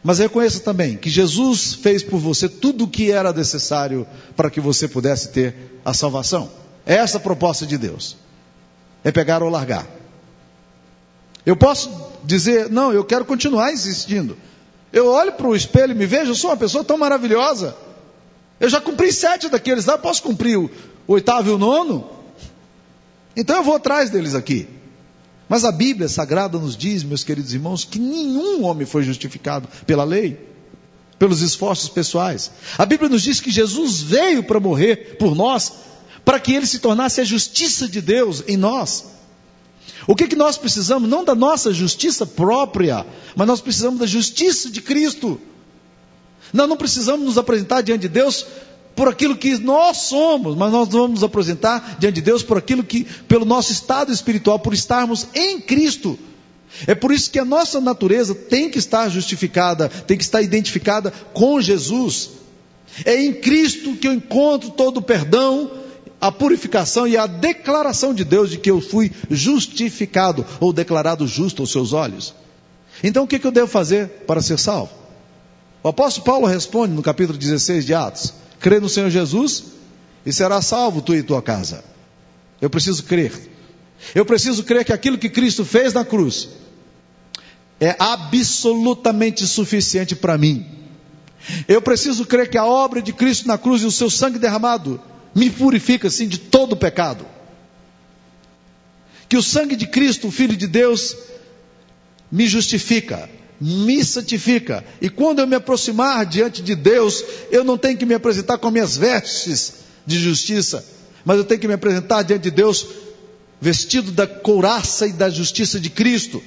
Mas 0.03 0.19
reconheça 0.19 0.59
também 0.59 0.95
que 0.95 1.09
Jesus 1.09 1.73
fez 1.73 2.03
por 2.03 2.19
você 2.19 2.47
tudo 2.47 2.85
o 2.85 2.87
que 2.87 3.11
era 3.11 3.33
necessário 3.33 4.07
para 4.35 4.49
que 4.49 4.59
você 4.59 4.87
pudesse 4.87 5.29
ter 5.29 5.55
a 5.83 5.93
salvação. 5.93 6.49
É 6.85 6.95
essa 6.95 7.17
a 7.17 7.21
proposta 7.21 7.65
de 7.65 7.77
Deus. 7.77 8.17
É 9.03 9.11
pegar 9.11 9.41
ou 9.41 9.49
largar. 9.49 9.87
Eu 11.45 11.55
posso 11.55 11.89
dizer, 12.23 12.69
não, 12.69 12.91
eu 12.91 13.05
quero 13.05 13.25
continuar 13.25 13.71
existindo. 13.71 14.37
Eu 14.91 15.07
olho 15.07 15.31
para 15.33 15.47
o 15.47 15.55
espelho 15.55 15.91
e 15.91 15.95
me 15.95 16.05
vejo, 16.05 16.31
eu 16.31 16.35
sou 16.35 16.49
uma 16.49 16.57
pessoa 16.57 16.83
tão 16.83 16.97
maravilhosa. 16.97 17.75
Eu 18.59 18.69
já 18.69 18.81
cumpri 18.81 19.11
sete 19.11 19.49
daqueles 19.49 19.85
lá, 19.85 19.97
posso 19.97 20.23
cumprir 20.23 20.57
o, 20.57 20.69
o 21.07 21.13
oitavo 21.13 21.49
e 21.49 21.53
o 21.53 21.57
nono? 21.57 22.09
Então 23.35 23.57
eu 23.57 23.63
vou 23.63 23.75
atrás 23.75 24.09
deles 24.09 24.35
aqui. 24.35 24.67
Mas 25.47 25.63
a 25.63 25.71
Bíblia 25.71 26.09
Sagrada 26.09 26.57
nos 26.57 26.75
diz, 26.75 27.03
meus 27.03 27.23
queridos 27.23 27.53
irmãos, 27.53 27.85
que 27.85 27.99
nenhum 27.99 28.65
homem 28.65 28.85
foi 28.85 29.03
justificado 29.03 29.67
pela 29.85 30.03
lei, 30.03 30.37
pelos 31.17 31.41
esforços 31.41 31.87
pessoais. 31.87 32.51
A 32.77 32.85
Bíblia 32.85 33.09
nos 33.09 33.21
diz 33.21 33.39
que 33.39 33.49
Jesus 33.49 34.01
veio 34.01 34.43
para 34.43 34.59
morrer 34.59 35.15
por 35.17 35.33
nós, 35.35 35.71
para 36.25 36.39
que 36.39 36.53
ele 36.53 36.65
se 36.65 36.79
tornasse 36.79 37.21
a 37.21 37.23
justiça 37.23 37.87
de 37.87 38.01
Deus 38.01 38.43
em 38.47 38.57
nós. 38.57 39.05
O 40.05 40.15
que, 40.15 40.27
que 40.27 40.35
nós 40.35 40.57
precisamos? 40.57 41.09
Não 41.09 41.23
da 41.23 41.33
nossa 41.33 41.73
justiça 41.73 42.25
própria, 42.25 43.05
mas 43.35 43.47
nós 43.47 43.61
precisamos 43.61 43.99
da 43.99 44.05
justiça 44.05 44.69
de 44.69 44.81
Cristo. 44.81 45.39
Nós 46.51 46.67
não 46.67 46.77
precisamos 46.77 47.25
nos 47.25 47.37
apresentar 47.37 47.81
diante 47.81 48.01
de 48.01 48.09
Deus 48.09 48.45
por 48.97 49.07
aquilo 49.07 49.37
que 49.37 49.59
nós 49.59 49.97
somos, 49.97 50.57
mas 50.57 50.71
nós 50.71 50.89
vamos 50.89 51.11
nos 51.11 51.23
apresentar 51.23 51.97
diante 51.99 52.15
de 52.15 52.21
Deus 52.21 52.41
por 52.41 52.57
aquilo 52.57 52.83
que, 52.83 53.03
pelo 53.27 53.45
nosso 53.45 53.71
estado 53.71 54.11
espiritual, 54.11 54.57
por 54.57 54.73
estarmos 54.73 55.27
em 55.35 55.61
Cristo. 55.61 56.17
É 56.87 56.95
por 56.95 57.11
isso 57.11 57.29
que 57.29 57.37
a 57.37 57.45
nossa 57.45 57.79
natureza 57.79 58.33
tem 58.33 58.71
que 58.71 58.79
estar 58.79 59.07
justificada, 59.07 59.87
tem 59.87 60.17
que 60.17 60.23
estar 60.23 60.41
identificada 60.41 61.13
com 61.31 61.61
Jesus. 61.61 62.31
É 63.05 63.23
em 63.23 63.35
Cristo 63.35 63.95
que 63.95 64.07
eu 64.07 64.13
encontro 64.13 64.71
todo 64.71 64.97
o 64.97 65.01
perdão, 65.03 65.71
a 66.19 66.31
purificação 66.31 67.07
e 67.07 67.15
a 67.15 67.27
declaração 67.27 68.15
de 68.15 68.23
Deus 68.23 68.49
de 68.49 68.57
que 68.57 68.71
eu 68.71 68.81
fui 68.81 69.11
justificado 69.29 70.43
ou 70.59 70.73
declarado 70.73 71.27
justo 71.27 71.61
aos 71.61 71.71
seus 71.71 71.93
olhos. 71.93 72.33
Então 73.03 73.25
o 73.25 73.27
que, 73.27 73.39
eu 73.45 73.51
devo 73.51 73.67
fazer 73.67 74.07
para 74.25 74.41
ser 74.41 74.57
salvo? 74.57 74.89
O 75.83 75.89
apóstolo 75.89 76.25
Paulo 76.25 76.47
responde 76.47 76.95
no 76.95 77.03
capítulo 77.03 77.37
16 77.37 77.85
de 77.85 77.93
Atos: 77.93 78.33
crê 78.59 78.79
no 78.79 78.89
Senhor 78.89 79.09
Jesus 79.09 79.63
e 80.25 80.33
será 80.33 80.61
salvo 80.61 81.01
tu 81.01 81.15
e 81.15 81.23
tua 81.23 81.41
casa. 81.41 81.83
Eu 82.61 82.69
preciso 82.69 83.03
crer. 83.03 83.33
Eu 84.13 84.25
preciso 84.25 84.63
crer 84.63 84.85
que 84.85 84.93
aquilo 84.93 85.17
que 85.17 85.29
Cristo 85.29 85.65
fez 85.65 85.93
na 85.93 86.05
cruz 86.05 86.49
é 87.79 87.95
absolutamente 87.99 89.45
suficiente 89.45 90.15
para 90.15 90.37
mim. 90.37 90.65
Eu 91.67 91.81
preciso 91.81 92.25
crer 92.25 92.49
que 92.49 92.57
a 92.57 92.65
obra 92.65 93.01
de 93.01 93.13
Cristo 93.13 93.47
na 93.47 93.57
cruz 93.57 93.81
e 93.81 93.85
o 93.85 93.91
seu 93.91 94.09
sangue 94.09 94.39
derramado 94.39 94.99
me 95.33 95.49
purifica 95.49 96.07
assim 96.07 96.27
de 96.27 96.37
todo 96.37 96.73
o 96.73 96.77
pecado. 96.77 97.25
Que 99.29 99.37
o 99.37 99.43
sangue 99.43 99.75
de 99.75 99.87
Cristo, 99.87 100.27
o 100.27 100.31
Filho 100.31 100.57
de 100.57 100.67
Deus, 100.67 101.15
me 102.31 102.47
justifica, 102.47 103.29
me 103.59 104.03
santifica. 104.03 104.83
E 105.01 105.09
quando 105.09 105.39
eu 105.39 105.47
me 105.47 105.55
aproximar 105.55 106.25
diante 106.25 106.61
de 106.61 106.75
Deus, 106.75 107.23
eu 107.51 107.63
não 107.63 107.77
tenho 107.77 107.97
que 107.97 108.05
me 108.05 108.13
apresentar 108.13 108.57
com 108.57 108.71
minhas 108.71 108.97
vestes 108.97 109.73
de 110.05 110.19
justiça, 110.19 110.85
mas 111.25 111.37
eu 111.37 111.43
tenho 111.43 111.59
que 111.59 111.67
me 111.67 111.73
apresentar 111.73 112.23
diante 112.23 112.43
de 112.43 112.51
Deus 112.51 112.85
vestido 113.59 114.11
da 114.11 114.27
couraça 114.27 115.07
e 115.07 115.13
da 115.13 115.29
justiça 115.29 115.79
de 115.79 115.89
Cristo. 115.89 116.41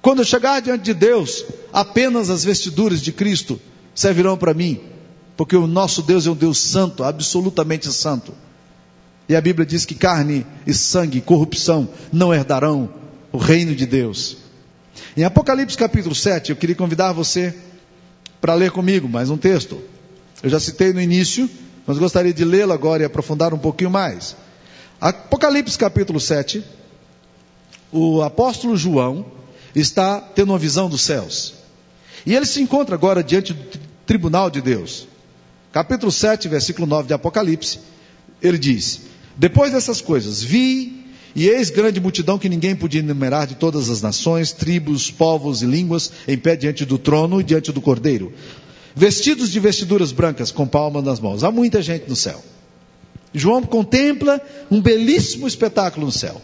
Quando 0.00 0.20
eu 0.20 0.24
chegar 0.24 0.60
diante 0.60 0.82
de 0.82 0.94
Deus, 0.94 1.44
apenas 1.72 2.28
as 2.28 2.44
vestiduras 2.44 3.00
de 3.00 3.12
Cristo 3.12 3.60
servirão 3.94 4.36
para 4.36 4.54
mim, 4.54 4.80
porque 5.36 5.54
o 5.54 5.66
nosso 5.66 6.02
Deus 6.02 6.26
é 6.26 6.30
um 6.30 6.34
Deus 6.34 6.58
santo, 6.58 7.04
absolutamente 7.04 7.92
santo. 7.92 8.34
E 9.28 9.36
a 9.36 9.40
Bíblia 9.40 9.64
diz 9.64 9.84
que 9.84 9.94
carne 9.94 10.44
e 10.66 10.74
sangue, 10.74 11.20
corrupção, 11.20 11.88
não 12.12 12.34
herdarão 12.34 12.92
o 13.30 13.38
reino 13.38 13.74
de 13.74 13.86
Deus. 13.86 14.41
Em 15.16 15.24
Apocalipse 15.24 15.76
capítulo 15.76 16.14
7, 16.14 16.50
eu 16.50 16.56
queria 16.56 16.74
convidar 16.74 17.12
você 17.12 17.54
para 18.40 18.54
ler 18.54 18.70
comigo 18.70 19.08
mais 19.08 19.30
um 19.30 19.36
texto. 19.36 19.80
Eu 20.42 20.50
já 20.50 20.58
citei 20.58 20.92
no 20.92 21.00
início, 21.00 21.48
mas 21.86 21.98
gostaria 21.98 22.32
de 22.32 22.44
lê-lo 22.44 22.72
agora 22.72 23.02
e 23.02 23.06
aprofundar 23.06 23.54
um 23.54 23.58
pouquinho 23.58 23.90
mais. 23.90 24.36
Apocalipse 25.00 25.76
capítulo 25.76 26.20
7, 26.20 26.64
o 27.90 28.22
apóstolo 28.22 28.76
João 28.76 29.26
está 29.74 30.20
tendo 30.20 30.52
uma 30.52 30.58
visão 30.58 30.88
dos 30.88 31.02
céus. 31.02 31.54
E 32.24 32.34
ele 32.34 32.46
se 32.46 32.60
encontra 32.60 32.94
agora 32.94 33.22
diante 33.22 33.52
do 33.52 33.78
tribunal 34.06 34.50
de 34.50 34.60
Deus. 34.60 35.08
Capítulo 35.72 36.12
7, 36.12 36.48
versículo 36.48 36.86
9 36.86 37.08
de 37.08 37.14
Apocalipse, 37.14 37.80
ele 38.40 38.58
diz: 38.58 39.02
Depois 39.36 39.72
dessas 39.72 40.00
coisas, 40.00 40.42
vi 40.42 41.01
e 41.34 41.48
eis 41.48 41.70
grande 41.70 42.00
multidão 42.00 42.38
que 42.38 42.48
ninguém 42.48 42.76
podia 42.76 43.00
enumerar 43.00 43.46
de 43.46 43.54
todas 43.54 43.88
as 43.88 44.02
nações, 44.02 44.52
tribos, 44.52 45.10
povos 45.10 45.62
e 45.62 45.66
línguas, 45.66 46.12
em 46.28 46.36
pé 46.36 46.56
diante 46.56 46.84
do 46.84 46.98
trono 46.98 47.40
e 47.40 47.44
diante 47.44 47.72
do 47.72 47.80
cordeiro, 47.80 48.32
vestidos 48.94 49.50
de 49.50 49.58
vestiduras 49.58 50.12
brancas, 50.12 50.50
com 50.50 50.66
palmas 50.66 51.04
nas 51.04 51.20
mãos. 51.20 51.42
Há 51.42 51.50
muita 51.50 51.80
gente 51.80 52.08
no 52.08 52.16
céu. 52.16 52.42
João 53.32 53.62
contempla 53.62 54.40
um 54.70 54.80
belíssimo 54.80 55.48
espetáculo 55.48 56.06
no 56.06 56.12
céu. 56.12 56.40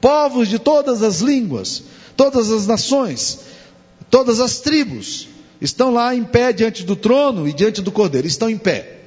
Povos 0.00 0.48
de 0.48 0.58
todas 0.58 1.02
as 1.02 1.20
línguas, 1.20 1.82
todas 2.16 2.50
as 2.50 2.66
nações, 2.66 3.40
todas 4.10 4.40
as 4.40 4.60
tribos, 4.60 5.28
estão 5.60 5.92
lá 5.92 6.14
em 6.14 6.24
pé 6.24 6.52
diante 6.52 6.82
do 6.84 6.96
trono 6.96 7.46
e 7.46 7.52
diante 7.52 7.82
do 7.82 7.92
cordeiro. 7.92 8.26
Estão 8.26 8.48
em 8.48 8.56
pé. 8.56 9.00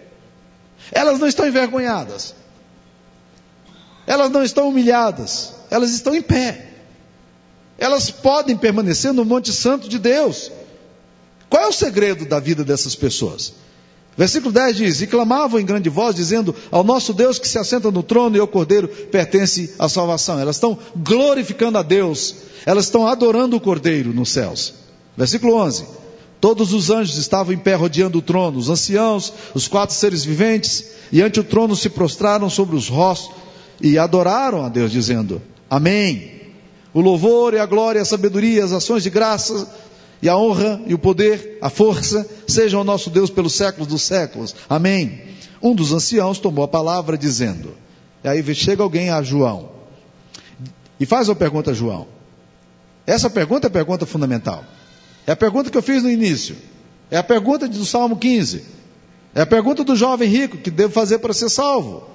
Elas 0.91 1.19
não 1.19 1.27
estão 1.27 1.47
envergonhadas. 1.47 2.35
Elas 4.05 4.29
não 4.29 4.43
estão 4.43 4.69
humilhadas, 4.69 5.53
elas 5.69 5.91
estão 5.91 6.13
em 6.13 6.21
pé. 6.21 6.69
Elas 7.77 8.11
podem 8.11 8.55
permanecer 8.55 9.13
no 9.13 9.25
Monte 9.25 9.51
Santo 9.51 9.89
de 9.89 9.97
Deus. 9.97 10.51
Qual 11.49 11.63
é 11.63 11.67
o 11.67 11.73
segredo 11.73 12.25
da 12.25 12.39
vida 12.39 12.63
dessas 12.63 12.95
pessoas? 12.95 13.53
Versículo 14.17 14.51
10 14.51 14.75
diz: 14.77 15.01
E 15.01 15.07
clamavam 15.07 15.59
em 15.59 15.65
grande 15.65 15.89
voz, 15.89 16.15
dizendo: 16.15 16.55
Ao 16.69 16.83
nosso 16.83 17.13
Deus 17.13 17.39
que 17.39 17.47
se 17.47 17.57
assenta 17.57 17.89
no 17.89 18.03
trono 18.03 18.35
e 18.35 18.39
ao 18.39 18.47
Cordeiro 18.47 18.87
pertence 18.87 19.73
a 19.79 19.89
salvação. 19.89 20.39
Elas 20.39 20.57
estão 20.57 20.77
glorificando 20.95 21.77
a 21.77 21.81
Deus, 21.81 22.35
elas 22.65 22.85
estão 22.85 23.07
adorando 23.07 23.55
o 23.55 23.61
Cordeiro 23.61 24.13
nos 24.13 24.29
céus. 24.29 24.73
Versículo 25.17 25.55
11: 25.55 25.85
Todos 26.39 26.73
os 26.73 26.89
anjos 26.91 27.17
estavam 27.17 27.53
em 27.53 27.57
pé 27.57 27.73
rodeando 27.73 28.19
o 28.19 28.21
trono, 28.21 28.59
os 28.59 28.69
anciãos, 28.69 29.33
os 29.55 29.67
quatro 29.67 29.95
seres 29.95 30.23
viventes, 30.23 30.85
e 31.11 31.21
ante 31.21 31.39
o 31.39 31.43
trono 31.43 31.75
se 31.75 31.89
prostraram 31.89 32.49
sobre 32.49 32.75
os 32.75 32.87
rostos 32.87 33.43
e 33.83 33.99
adoraram 33.99 34.63
a 34.63 34.69
Deus, 34.69 34.89
dizendo: 34.91 35.41
Amém. 35.69 36.31
O 36.93 37.01
louvor 37.01 37.53
e 37.53 37.59
a 37.59 37.65
glória, 37.65 38.01
a 38.01 38.05
sabedoria, 38.05 38.63
as 38.63 38.71
ações 38.71 39.03
de 39.03 39.09
graça 39.09 39.67
e 40.21 40.29
a 40.29 40.37
honra 40.37 40.81
e 40.87 40.93
o 40.93 40.99
poder, 40.99 41.57
a 41.61 41.69
força, 41.69 42.25
sejam 42.47 42.79
ao 42.79 42.85
nosso 42.85 43.09
Deus 43.09 43.29
pelos 43.29 43.53
séculos 43.53 43.87
dos 43.87 44.03
séculos. 44.03 44.55
Amém. 44.69 45.21
Um 45.61 45.75
dos 45.75 45.91
anciãos 45.91 46.39
tomou 46.39 46.63
a 46.63 46.67
palavra 46.67 47.17
dizendo: 47.17 47.75
e 48.23 48.27
aí 48.27 48.55
chega 48.55 48.81
alguém 48.81 49.09
a 49.09 49.21
João 49.21 49.71
e 50.99 51.05
faz 51.05 51.27
uma 51.27 51.35
pergunta 51.35 51.71
a 51.71 51.73
João. 51.73 52.07
Essa 53.05 53.29
pergunta 53.29 53.67
é 53.67 53.69
a 53.69 53.71
pergunta 53.71 54.05
fundamental. 54.05 54.63
É 55.27 55.33
a 55.33 55.35
pergunta 55.35 55.69
que 55.69 55.77
eu 55.77 55.83
fiz 55.83 56.01
no 56.01 56.09
início. 56.09 56.55
É 57.11 57.17
a 57.17 57.23
pergunta 57.23 57.67
do 57.67 57.85
Salmo 57.85 58.15
15. 58.15 58.63
É 59.35 59.41
a 59.41 59.45
pergunta 59.45 59.83
do 59.83 59.95
jovem 59.95 60.29
rico 60.29 60.57
que 60.57 60.71
devo 60.71 60.93
fazer 60.93 61.19
para 61.19 61.33
ser 61.33 61.49
salvo. 61.49 62.13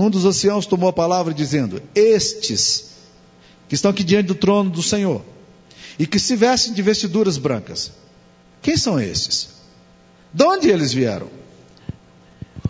Um 0.00 0.10
dos 0.10 0.24
anciãos 0.24 0.66
tomou 0.66 0.88
a 0.88 0.92
palavra 0.92 1.34
dizendo: 1.34 1.82
Estes 1.94 2.90
que 3.68 3.74
estão 3.74 3.90
aqui 3.90 4.02
diante 4.02 4.26
do 4.26 4.34
trono 4.34 4.70
do 4.70 4.82
Senhor 4.82 5.22
e 5.98 6.06
que 6.06 6.18
se 6.18 6.34
vestem 6.36 6.72
de 6.72 6.82
vestiduras 6.82 7.36
brancas, 7.36 7.92
quem 8.62 8.76
são 8.76 8.98
estes? 8.98 9.48
De 10.32 10.44
onde 10.44 10.68
eles 10.68 10.92
vieram? 10.92 11.28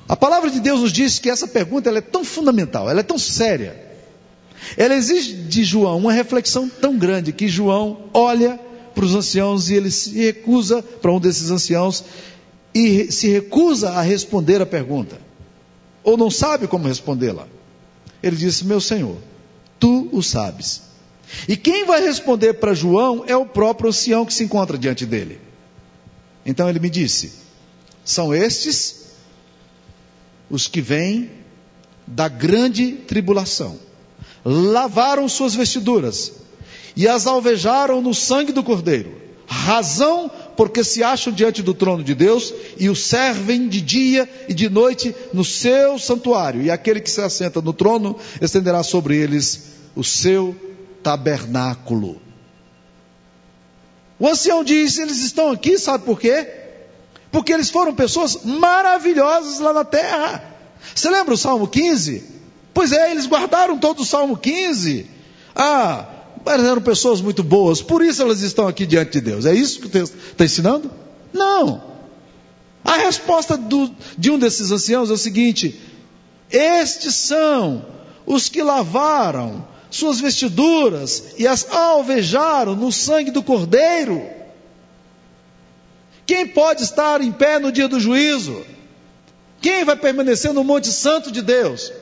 A 0.08 0.16
palavra 0.16 0.50
de 0.50 0.60
Deus 0.60 0.80
nos 0.80 0.92
diz 0.92 1.18
que 1.18 1.30
essa 1.30 1.46
pergunta 1.46 1.88
é 1.90 2.00
tão 2.00 2.24
fundamental, 2.24 2.90
ela 2.90 3.00
é 3.00 3.04
tão 3.04 3.18
séria. 3.18 3.88
Ela 4.76 4.94
exige 4.94 5.34
de 5.34 5.64
João 5.64 5.98
uma 5.98 6.12
reflexão 6.12 6.68
tão 6.68 6.98
grande 6.98 7.32
que 7.32 7.48
João 7.48 8.10
olha 8.12 8.58
para 8.94 9.04
os 9.04 9.14
anciãos 9.14 9.70
e 9.70 9.74
ele 9.74 9.90
se 9.90 10.18
recusa 10.18 10.82
para 10.82 11.12
um 11.12 11.20
desses 11.20 11.50
anciãos 11.50 12.04
e 12.74 13.10
se 13.10 13.28
recusa 13.28 13.90
a 13.90 14.02
responder 14.02 14.60
a 14.60 14.66
pergunta, 14.66 15.18
ou 16.02 16.16
não 16.16 16.30
sabe 16.30 16.66
como 16.66 16.88
respondê-la. 16.88 17.46
Ele 18.22 18.36
disse: 18.36 18.64
Meu 18.64 18.80
Senhor, 18.80 19.16
tu 19.78 20.08
o 20.12 20.22
sabes. 20.22 20.82
E 21.48 21.56
quem 21.56 21.84
vai 21.84 22.00
responder 22.00 22.54
para 22.54 22.74
João 22.74 23.24
é 23.26 23.36
o 23.36 23.46
próprio 23.46 23.88
ancião 23.88 24.26
que 24.26 24.34
se 24.34 24.44
encontra 24.44 24.76
diante 24.76 25.06
dele. 25.06 25.40
Então 26.44 26.68
ele 26.68 26.80
me 26.80 26.90
disse: 26.90 27.32
São 28.04 28.34
estes 28.34 29.10
os 30.50 30.66
que 30.66 30.80
vêm 30.80 31.30
da 32.06 32.28
grande 32.28 32.92
tribulação, 32.92 33.78
lavaram 34.44 35.28
suas 35.28 35.54
vestiduras 35.54 36.32
e 36.96 37.06
as 37.06 37.26
alvejaram 37.26 38.02
no 38.02 38.12
sangue 38.12 38.52
do 38.52 38.64
Cordeiro. 38.64 39.20
Razão 39.46 40.30
porque 40.56 40.84
se 40.84 41.02
acham 41.02 41.32
diante 41.32 41.62
do 41.62 41.74
trono 41.74 42.02
de 42.02 42.14
Deus 42.14 42.52
e 42.78 42.88
o 42.88 42.96
servem 42.96 43.68
de 43.68 43.80
dia 43.80 44.28
e 44.48 44.54
de 44.54 44.68
noite 44.68 45.14
no 45.32 45.44
seu 45.44 45.98
santuário. 45.98 46.62
E 46.62 46.70
aquele 46.70 47.00
que 47.00 47.10
se 47.10 47.20
assenta 47.20 47.60
no 47.60 47.72
trono 47.72 48.16
estenderá 48.40 48.82
sobre 48.82 49.16
eles 49.16 49.70
o 49.94 50.04
seu 50.04 50.54
tabernáculo. 51.02 52.20
O 54.18 54.28
ancião 54.28 54.62
diz: 54.62 54.98
eles 54.98 55.18
estão 55.18 55.50
aqui, 55.50 55.78
sabe 55.78 56.04
por 56.04 56.20
quê? 56.20 56.46
Porque 57.32 57.52
eles 57.52 57.70
foram 57.70 57.94
pessoas 57.94 58.44
maravilhosas 58.44 59.60
lá 59.60 59.72
na 59.72 59.84
terra. 59.84 60.44
Você 60.94 61.08
lembra 61.08 61.34
o 61.34 61.38
Salmo 61.38 61.66
15? 61.66 62.24
Pois 62.74 62.92
é, 62.92 63.10
eles 63.10 63.26
guardaram 63.26 63.78
todo 63.78 64.00
o 64.00 64.04
Salmo 64.04 64.36
15. 64.36 65.06
Ah, 65.54 66.06
mas 66.44 66.64
eram 66.64 66.80
pessoas 66.80 67.20
muito 67.20 67.42
boas, 67.42 67.82
por 67.82 68.02
isso 68.02 68.22
elas 68.22 68.40
estão 68.40 68.66
aqui 68.66 68.86
diante 68.86 69.12
de 69.12 69.20
Deus. 69.20 69.46
É 69.46 69.54
isso 69.54 69.80
que 69.80 69.86
o 69.86 69.90
texto 69.90 70.16
está 70.16 70.44
ensinando? 70.44 70.90
Não. 71.32 71.82
A 72.84 72.96
resposta 72.96 73.56
do, 73.56 73.90
de 74.16 74.30
um 74.30 74.38
desses 74.38 74.70
anciãos 74.70 75.10
é 75.10 75.12
o 75.12 75.18
seguinte: 75.18 75.78
estes 76.50 77.14
são 77.14 77.84
os 78.26 78.48
que 78.48 78.62
lavaram 78.62 79.66
suas 79.90 80.20
vestiduras 80.20 81.34
e 81.36 81.46
as 81.46 81.70
alvejaram 81.70 82.74
no 82.74 82.90
sangue 82.90 83.30
do 83.30 83.42
Cordeiro. 83.42 84.22
Quem 86.24 86.46
pode 86.46 86.84
estar 86.84 87.20
em 87.20 87.32
pé 87.32 87.58
no 87.58 87.72
dia 87.72 87.88
do 87.88 87.98
juízo? 87.98 88.64
Quem 89.60 89.84
vai 89.84 89.96
permanecer 89.96 90.52
no 90.52 90.64
Monte 90.64 90.88
Santo 90.88 91.30
de 91.30 91.42
Deus? 91.42 91.92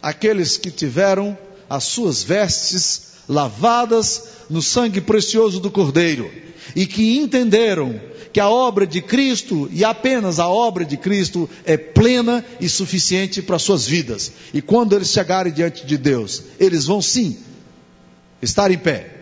Aqueles 0.00 0.56
que 0.56 0.70
tiveram 0.70 1.36
as 1.68 1.84
suas 1.84 2.22
vestes 2.22 3.07
lavadas 3.28 4.24
no 4.48 4.62
sangue 4.62 5.00
precioso 5.00 5.60
do 5.60 5.70
Cordeiro, 5.70 6.30
e 6.74 6.86
que 6.86 7.18
entenderam 7.18 8.00
que 8.32 8.40
a 8.40 8.48
obra 8.48 8.86
de 8.86 9.00
Cristo, 9.00 9.68
e 9.72 9.84
apenas 9.84 10.38
a 10.38 10.48
obra 10.48 10.84
de 10.84 10.96
Cristo, 10.96 11.48
é 11.64 11.76
plena 11.76 12.44
e 12.60 12.68
suficiente 12.68 13.42
para 13.42 13.58
suas 13.58 13.86
vidas. 13.86 14.32
E 14.52 14.60
quando 14.60 14.94
eles 14.94 15.10
chegarem 15.10 15.52
diante 15.52 15.86
de 15.86 15.96
Deus, 15.96 16.42
eles 16.58 16.84
vão 16.84 17.00
sim 17.00 17.38
estar 18.42 18.70
em 18.70 18.78
pé. 18.78 19.14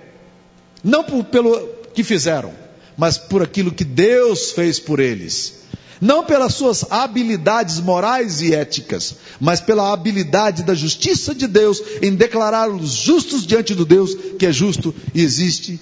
Não 0.83 1.05
por, 1.05 1.25
pelo 1.25 1.69
que 1.95 2.03
fizeram, 2.03 2.53
mas 2.97 3.17
por 3.17 3.43
aquilo 3.43 3.73
que 3.73 3.85
Deus 3.85 4.53
fez 4.53 4.79
por 4.79 5.01
eles 5.01 5.66
não 6.01 6.25
pelas 6.25 6.55
suas 6.55 6.85
habilidades 6.91 7.81
morais 7.81 8.41
e 8.41 8.55
éticas, 8.55 9.17
mas 9.41 9.61
pela 9.61 9.93
habilidade 9.93 10.63
da 10.63 10.75
justiça 10.75 11.35
de 11.35 11.47
Deus 11.47 11.83
em 12.03 12.15
declará-los 12.15 12.91
justos 12.93 13.47
diante 13.47 13.75
do 13.75 13.85
Deus 13.85 14.15
que 14.39 14.47
é 14.47 14.53
justo 14.53 14.95
e 15.15 15.23
existe 15.23 15.81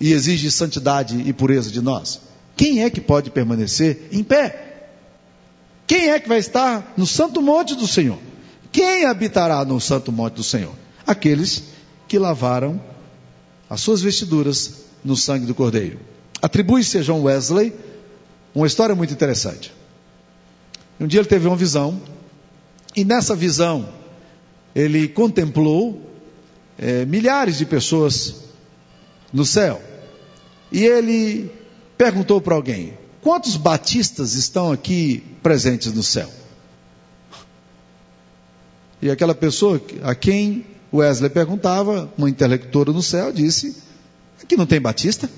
e 0.00 0.12
exige 0.12 0.50
santidade 0.50 1.22
e 1.26 1.32
pureza 1.32 1.70
de 1.70 1.80
nós. 1.80 2.20
Quem 2.56 2.84
é 2.84 2.90
que 2.90 3.00
pode 3.00 3.30
permanecer 3.30 4.08
em 4.12 4.22
pé? 4.22 4.88
Quem 5.86 6.10
é 6.10 6.18
que 6.18 6.28
vai 6.28 6.38
estar 6.38 6.94
no 6.96 7.06
santo 7.06 7.40
monte 7.40 7.74
do 7.74 7.86
Senhor? 7.86 8.18
Quem 8.72 9.04
habitará 9.04 9.64
no 9.64 9.80
santo 9.80 10.10
monte 10.10 10.34
do 10.34 10.42
Senhor? 10.42 10.72
Aqueles 11.06 11.62
que 12.08 12.18
lavaram 12.18 12.80
as 13.68 13.80
suas 13.80 14.00
vestiduras 14.00 14.86
no 15.04 15.16
sangue 15.16 15.46
do 15.46 15.54
Cordeiro. 15.54 15.98
Atribui-se 16.42 16.98
a 16.98 17.02
John 17.02 17.22
Wesley 17.22 17.72
uma 18.56 18.66
história 18.66 18.94
muito 18.94 19.12
interessante. 19.12 19.70
Um 20.98 21.06
dia 21.06 21.20
ele 21.20 21.28
teve 21.28 21.46
uma 21.46 21.56
visão, 21.56 22.00
e 22.96 23.04
nessa 23.04 23.36
visão 23.36 23.86
ele 24.74 25.08
contemplou 25.08 26.00
é, 26.78 27.04
milhares 27.04 27.58
de 27.58 27.66
pessoas 27.66 28.36
no 29.30 29.44
céu. 29.44 29.82
E 30.72 30.82
ele 30.84 31.50
perguntou 31.98 32.40
para 32.40 32.54
alguém: 32.54 32.96
quantos 33.20 33.58
batistas 33.58 34.32
estão 34.32 34.72
aqui 34.72 35.22
presentes 35.42 35.92
no 35.92 36.02
céu? 36.02 36.30
E 39.02 39.10
aquela 39.10 39.34
pessoa 39.34 39.82
a 40.02 40.14
quem 40.14 40.64
Wesley 40.90 41.28
perguntava, 41.28 42.10
uma 42.16 42.30
intelectora 42.30 42.90
no 42.90 43.02
céu, 43.02 43.30
disse: 43.30 43.76
aqui 44.42 44.56
não 44.56 44.64
tem 44.64 44.80
batista? 44.80 45.28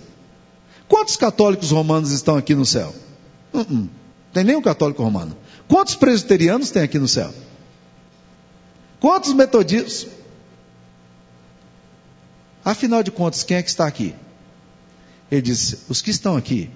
Quantos 0.86 1.16
católicos 1.16 1.72
romanos 1.72 2.12
estão 2.12 2.36
aqui 2.36 2.54
no 2.54 2.64
céu? 2.64 2.94
Uh 3.52 3.60
-uh. 3.60 3.88
Tem 4.32 4.44
nenhum 4.44 4.62
católico 4.62 5.02
romano. 5.02 5.36
Quantos 5.66 5.94
presbiterianos 5.94 6.70
tem 6.70 6.82
aqui 6.82 6.98
no 6.98 7.08
céu? 7.08 7.32
Quantos 9.00 9.32
metodistas? 9.32 10.06
Afinal 12.64 13.02
de 13.02 13.10
contas, 13.10 13.42
quem 13.42 13.56
é 13.56 13.62
que 13.62 13.70
está 13.70 13.86
aqui? 13.86 14.14
Ele 15.30 15.42
disse: 15.42 15.78
os 15.88 16.02
que 16.02 16.10
estão 16.10 16.36
aqui 16.36 16.70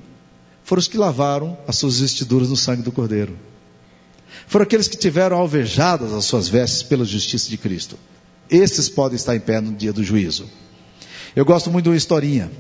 foram 0.65 0.81
os 0.81 0.89
que 0.89 0.97
lavaram 0.97 1.59
as 1.67 1.77
suas 1.77 2.01
vestiduras 2.01 2.49
no 2.49 2.57
sangue 2.57 2.83
do 2.83 2.93
Cordeiro. 2.93 3.37
Foram 4.47 4.63
aqueles 4.63 4.89
que 4.89 4.97
tiveram 4.97 5.37
alvejadas 5.37 6.13
as 6.13 6.25
suas 6.25 6.49
vestes 6.49 6.83
pela 6.83 7.05
justiça 7.05 7.49
de 7.49 7.57
Cristo. 7.57 7.99
Esses 8.49 8.89
podem 8.89 9.17
estar 9.17 9.37
em 9.37 9.41
pé 9.41 9.61
no 9.61 9.73
dia 9.73 9.93
do 9.93 10.03
juízo. 10.03 10.49
Eu 11.35 11.45
gosto 11.45 11.71
muito 11.71 11.85
de 11.85 11.91
uma 11.91 11.97
historinha 11.97 12.51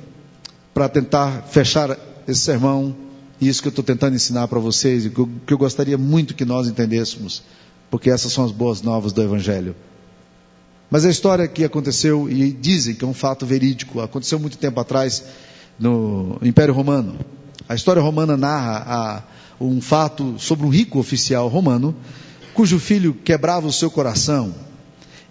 para 0.73 0.89
tentar 0.89 1.43
fechar 1.43 1.99
esse 2.27 2.41
sermão 2.41 2.97
isso 3.49 3.63
que 3.63 3.69
eu 3.69 3.71
estou 3.71 3.85
tentando 3.85 4.15
ensinar 4.15 4.47
para 4.49 4.59
vocês, 4.59 5.07
e 5.07 5.11
que 5.11 5.19
eu, 5.19 5.29
que 5.47 5.53
eu 5.53 5.59
gostaria 5.59 5.99
muito 5.99 6.35
que 6.35 6.45
nós 6.45 6.69
entendêssemos, 6.69 7.43
porque 7.91 8.11
essas 8.11 8.33
são 8.33 8.45
as 8.45 8.53
boas 8.53 8.83
novas 8.83 9.13
do 9.13 9.23
Evangelho. 9.23 9.75
Mas 10.91 11.05
a 11.05 11.11
história 11.11 11.49
que 11.49 11.65
aconteceu, 11.65 12.29
e 12.31 12.53
dizem 12.53 12.95
que 12.95 13.05
é 13.05 13.09
um 13.09 13.15
fato 13.15 13.45
verídico, 13.47 14.01
aconteceu 14.01 14.39
muito 14.39 14.59
tempo 14.59 14.79
atrás 14.79 15.25
no 15.79 16.39
Império 16.43 16.75
Romano. 16.75 17.19
A 17.69 17.75
história 17.75 18.03
romana 18.03 18.37
narra 18.37 18.85
a, 18.87 19.23
um 19.61 19.81
fato 19.81 20.39
sobre 20.39 20.67
um 20.67 20.69
rico 20.69 20.99
oficial 20.99 21.49
romano, 21.49 21.97
cujo 22.53 22.79
filho 22.79 23.15
quebrava 23.15 23.67
o 23.67 23.73
seu 23.73 23.91
coração 23.91 24.55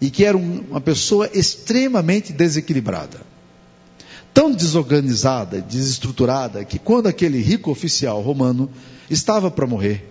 e 0.02 0.10
que 0.10 0.26
era 0.26 0.36
um, 0.36 0.64
uma 0.72 0.82
pessoa 0.82 1.30
extremamente 1.32 2.34
desequilibrada 2.34 3.31
tão 4.34 4.52
desorganizada, 4.52 5.62
desestruturada, 5.62 6.64
que 6.66 6.80
quando 6.80 7.08
aquele 7.08 7.42
rico 7.42 7.72
oficial 7.72 8.22
romano 8.22 8.70
estava 9.10 9.52
para 9.52 9.68
morrer, 9.68 10.08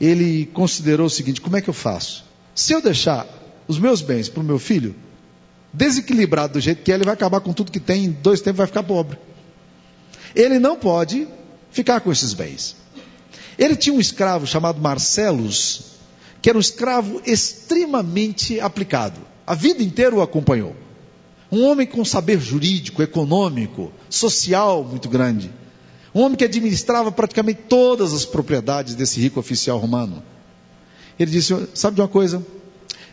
ele 0.00 0.46
considerou 0.46 1.06
o 1.06 1.10
seguinte: 1.10 1.40
como 1.40 1.56
é 1.56 1.60
que 1.60 1.70
eu 1.70 1.74
faço? 1.74 2.24
Se 2.54 2.72
eu 2.72 2.82
deixar 2.82 3.26
os 3.68 3.78
meus 3.78 4.02
bens 4.02 4.28
para 4.28 4.40
o 4.40 4.44
meu 4.44 4.58
filho, 4.58 4.94
desequilibrado 5.72 6.54
do 6.54 6.60
jeito 6.60 6.82
que 6.82 6.92
é, 6.92 6.94
ele 6.94 7.04
vai 7.04 7.14
acabar 7.14 7.40
com 7.40 7.52
tudo 7.52 7.72
que 7.72 7.80
tem, 7.80 8.04
em 8.04 8.10
dois 8.10 8.40
tempos 8.40 8.58
vai 8.58 8.66
ficar 8.66 8.82
pobre. 8.82 9.18
Ele 10.34 10.58
não 10.58 10.76
pode 10.76 11.28
ficar 11.70 12.00
com 12.00 12.10
esses 12.10 12.34
bens. 12.34 12.76
Ele 13.58 13.76
tinha 13.76 13.94
um 13.94 14.00
escravo 14.00 14.46
chamado 14.46 14.80
Marcelos, 14.80 15.92
que 16.40 16.48
era 16.48 16.58
um 16.58 16.60
escravo 16.60 17.22
extremamente 17.24 18.60
aplicado. 18.60 19.20
A 19.46 19.54
vida 19.54 19.82
inteira 19.82 20.14
o 20.14 20.22
acompanhou. 20.22 20.74
Um 21.52 21.66
homem 21.66 21.86
com 21.86 22.02
saber 22.02 22.40
jurídico, 22.40 23.02
econômico, 23.02 23.92
social 24.08 24.82
muito 24.82 25.06
grande. 25.06 25.52
Um 26.14 26.22
homem 26.22 26.36
que 26.36 26.44
administrava 26.44 27.12
praticamente 27.12 27.60
todas 27.68 28.14
as 28.14 28.24
propriedades 28.24 28.94
desse 28.94 29.20
rico 29.20 29.38
oficial 29.38 29.78
romano. 29.78 30.22
Ele 31.18 31.30
disse: 31.30 31.54
Sabe 31.74 31.96
de 31.96 32.00
uma 32.00 32.08
coisa? 32.08 32.42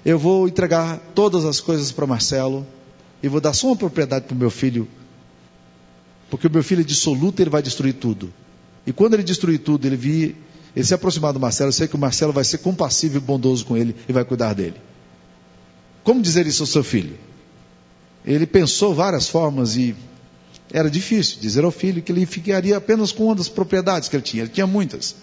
Eu 0.05 0.17
vou 0.17 0.47
entregar 0.47 0.99
todas 1.13 1.43
as 1.43 1.59
coisas 1.59 1.91
para 1.91 2.07
Marcelo 2.07 2.65
e 3.21 3.27
vou 3.27 3.41
dar 3.41 3.51
só 3.51 3.67
uma 3.67 3.75
propriedade 3.75 4.25
para 4.25 4.33
o 4.33 4.37
meu 4.37 4.49
filho, 4.49 4.87
porque 6.29 6.47
o 6.47 6.51
meu 6.51 6.63
filho 6.63 6.79
é 6.79 6.85
dissoluto 6.85 7.41
e 7.41 7.43
ele 7.43 7.49
vai 7.49 7.61
destruir 7.61 7.95
tudo. 7.95 8.33
E 8.87 8.93
quando 8.93 9.15
ele 9.15 9.23
destruir 9.23 9.59
tudo, 9.59 9.85
ele 9.85 9.97
vir 9.97 10.37
ele 10.73 10.85
se 10.85 10.93
aproximar 10.93 11.33
do 11.33 11.39
Marcelo, 11.39 11.69
eu 11.69 11.73
sei 11.73 11.87
que 11.87 11.95
o 11.95 11.99
Marcelo 11.99 12.31
vai 12.31 12.45
ser 12.45 12.59
compassivo 12.59 13.17
e 13.17 13.19
bondoso 13.19 13.65
com 13.65 13.75
ele 13.75 13.93
e 14.07 14.13
vai 14.13 14.23
cuidar 14.23 14.53
dele. 14.53 14.75
Como 16.03 16.21
dizer 16.21 16.47
isso 16.47 16.63
ao 16.63 16.67
seu 16.67 16.83
filho? 16.83 17.17
Ele 18.25 18.45
pensou 18.45 18.93
várias 18.93 19.27
formas 19.27 19.75
e 19.75 19.95
era 20.71 20.89
difícil 20.89 21.39
dizer 21.39 21.63
ao 21.63 21.71
filho 21.71 22.01
que 22.01 22.11
ele 22.11 22.25
ficaria 22.25 22.77
apenas 22.77 23.11
com 23.11 23.25
uma 23.25 23.35
das 23.35 23.49
propriedades 23.49 24.07
que 24.07 24.15
ele 24.15 24.23
tinha. 24.23 24.43
Ele 24.43 24.51
tinha 24.51 24.67
muitas. 24.67 25.15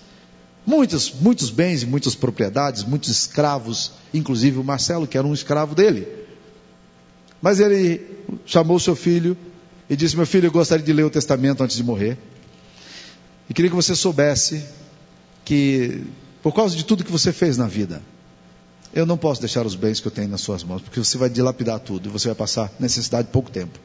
Muitos, 0.66 1.12
muitos 1.12 1.50
bens 1.50 1.82
e 1.82 1.86
muitas 1.86 2.16
propriedades, 2.16 2.82
muitos 2.82 3.10
escravos, 3.10 3.92
inclusive 4.12 4.58
o 4.58 4.64
Marcelo, 4.64 5.06
que 5.06 5.16
era 5.16 5.26
um 5.26 5.32
escravo 5.32 5.74
dele. 5.74 6.08
Mas 7.40 7.60
ele 7.60 8.04
chamou 8.44 8.80
seu 8.80 8.96
filho 8.96 9.36
e 9.88 9.94
disse: 9.94 10.16
Meu 10.16 10.26
filho, 10.26 10.46
eu 10.46 10.50
gostaria 10.50 10.84
de 10.84 10.92
ler 10.92 11.04
o 11.04 11.10
testamento 11.10 11.62
antes 11.62 11.76
de 11.76 11.84
morrer. 11.84 12.18
E 13.48 13.54
queria 13.54 13.70
que 13.70 13.76
você 13.76 13.94
soubesse 13.94 14.64
que, 15.44 16.02
por 16.42 16.52
causa 16.52 16.74
de 16.76 16.84
tudo 16.84 17.04
que 17.04 17.12
você 17.12 17.32
fez 17.32 17.56
na 17.56 17.68
vida, 17.68 18.02
eu 18.96 19.04
não 19.04 19.18
posso 19.18 19.42
deixar 19.42 19.66
os 19.66 19.74
bens 19.74 20.00
que 20.00 20.08
eu 20.08 20.10
tenho 20.10 20.28
nas 20.28 20.40
suas 20.40 20.64
mãos, 20.64 20.80
porque 20.80 20.98
você 20.98 21.18
vai 21.18 21.28
dilapidar 21.28 21.78
tudo 21.78 22.08
e 22.08 22.10
você 22.10 22.28
vai 22.28 22.34
passar 22.34 22.72
necessidade 22.80 23.26
de 23.26 23.32
pouco 23.32 23.50
tempo. 23.50 23.78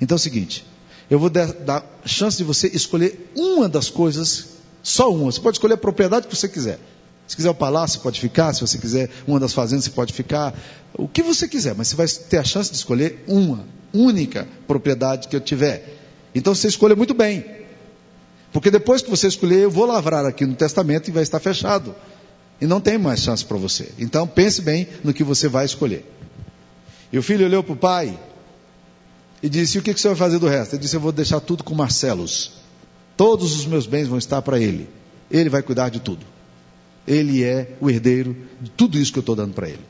Então 0.00 0.14
é 0.14 0.18
o 0.18 0.20
seguinte: 0.20 0.64
eu 1.10 1.18
vou 1.18 1.28
dar, 1.28 1.84
chance 2.04 2.36
de 2.36 2.44
você 2.44 2.68
escolher 2.68 3.32
uma 3.34 3.68
das 3.68 3.90
coisas, 3.90 4.50
só 4.84 5.12
uma. 5.12 5.32
Você 5.32 5.40
pode 5.40 5.56
escolher 5.56 5.74
a 5.74 5.76
propriedade 5.76 6.28
que 6.28 6.36
você 6.36 6.48
quiser. 6.48 6.78
Se 7.26 7.34
quiser 7.34 7.50
o 7.50 7.54
palácio, 7.54 8.00
pode 8.00 8.20
ficar. 8.20 8.54
Se 8.54 8.60
você 8.60 8.78
quiser 8.78 9.10
uma 9.26 9.40
das 9.40 9.52
fazendas, 9.52 9.84
você 9.86 9.90
pode 9.90 10.12
ficar. 10.12 10.54
O 10.94 11.08
que 11.08 11.24
você 11.24 11.48
quiser, 11.48 11.74
mas 11.74 11.88
você 11.88 11.96
vai 11.96 12.06
ter 12.06 12.38
a 12.38 12.44
chance 12.44 12.70
de 12.70 12.76
escolher 12.76 13.24
uma 13.26 13.66
única 13.92 14.46
propriedade 14.64 15.26
que 15.26 15.34
eu 15.34 15.40
tiver. 15.40 15.92
Então 16.32 16.54
você 16.54 16.68
escolha 16.68 16.94
muito 16.94 17.14
bem. 17.14 17.44
Porque 18.52 18.70
depois 18.70 19.02
que 19.02 19.10
você 19.10 19.26
escolher, 19.26 19.64
eu 19.64 19.70
vou 19.72 19.86
lavrar 19.86 20.24
aqui 20.24 20.46
no 20.46 20.54
testamento 20.54 21.08
e 21.08 21.10
vai 21.10 21.24
estar 21.24 21.40
fechado. 21.40 21.96
E 22.60 22.66
não 22.66 22.80
tem 22.80 22.96
mais 22.96 23.20
chance 23.20 23.44
para 23.44 23.56
você. 23.56 23.92
Então 23.98 24.26
pense 24.26 24.62
bem 24.62 24.88
no 25.04 25.12
que 25.12 25.22
você 25.22 25.48
vai 25.48 25.64
escolher. 25.64 26.04
E 27.12 27.18
o 27.18 27.22
filho 27.22 27.46
olhou 27.46 27.62
para 27.62 27.72
o 27.72 27.76
pai 27.76 28.18
e 29.42 29.48
disse: 29.48 29.78
O 29.78 29.82
que, 29.82 29.92
que 29.92 30.00
você 30.00 30.08
vai 30.08 30.16
fazer 30.16 30.38
do 30.38 30.48
resto? 30.48 30.74
Ele 30.74 30.82
disse: 30.82 30.96
Eu 30.96 31.00
vou 31.00 31.12
deixar 31.12 31.40
tudo 31.40 31.62
com 31.62 31.74
Marcelos. 31.74 32.52
Todos 33.16 33.54
os 33.54 33.66
meus 33.66 33.86
bens 33.86 34.08
vão 34.08 34.18
estar 34.18 34.42
para 34.42 34.58
ele. 34.58 34.88
Ele 35.30 35.48
vai 35.48 35.62
cuidar 35.62 35.88
de 35.88 36.00
tudo. 36.00 36.24
Ele 37.06 37.44
é 37.44 37.76
o 37.80 37.88
herdeiro 37.88 38.36
de 38.60 38.70
tudo 38.70 38.98
isso 38.98 39.12
que 39.12 39.18
eu 39.18 39.22
estou 39.22 39.36
dando 39.36 39.54
para 39.54 39.68
ele. 39.68 39.84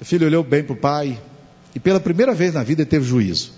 O 0.00 0.04
filho 0.04 0.26
olhou 0.26 0.44
bem 0.44 0.62
para 0.62 0.74
o 0.74 0.76
pai 0.76 1.18
e 1.74 1.80
pela 1.80 1.98
primeira 1.98 2.34
vez 2.34 2.54
na 2.54 2.62
vida 2.62 2.82
ele 2.82 2.90
teve 2.90 3.04
juízo. 3.04 3.52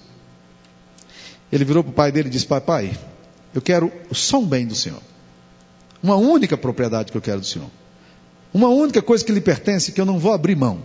Ele 1.50 1.64
virou 1.64 1.83
para 1.83 1.90
o 1.90 1.94
pai 1.94 2.12
dele 2.12 2.28
e 2.28 2.31
disse: 2.31 2.46
Pai, 2.46 2.61
pai, 2.61 2.98
eu 3.54 3.61
quero 3.61 3.92
só 4.12 4.38
um 4.38 4.46
bem 4.46 4.66
do 4.66 4.74
Senhor. 4.74 5.02
Uma 6.02 6.16
única 6.16 6.56
propriedade 6.56 7.11
que 7.11 7.18
eu 7.18 7.22
quero 7.22 7.40
do 7.40 7.46
Senhor. 7.46 7.70
Uma 8.52 8.68
única 8.68 9.02
coisa 9.02 9.24
que 9.24 9.32
lhe 9.32 9.40
pertence 9.40 9.92
que 9.92 10.00
eu 10.00 10.06
não 10.06 10.18
vou 10.18 10.32
abrir 10.32 10.56
mão. 10.56 10.82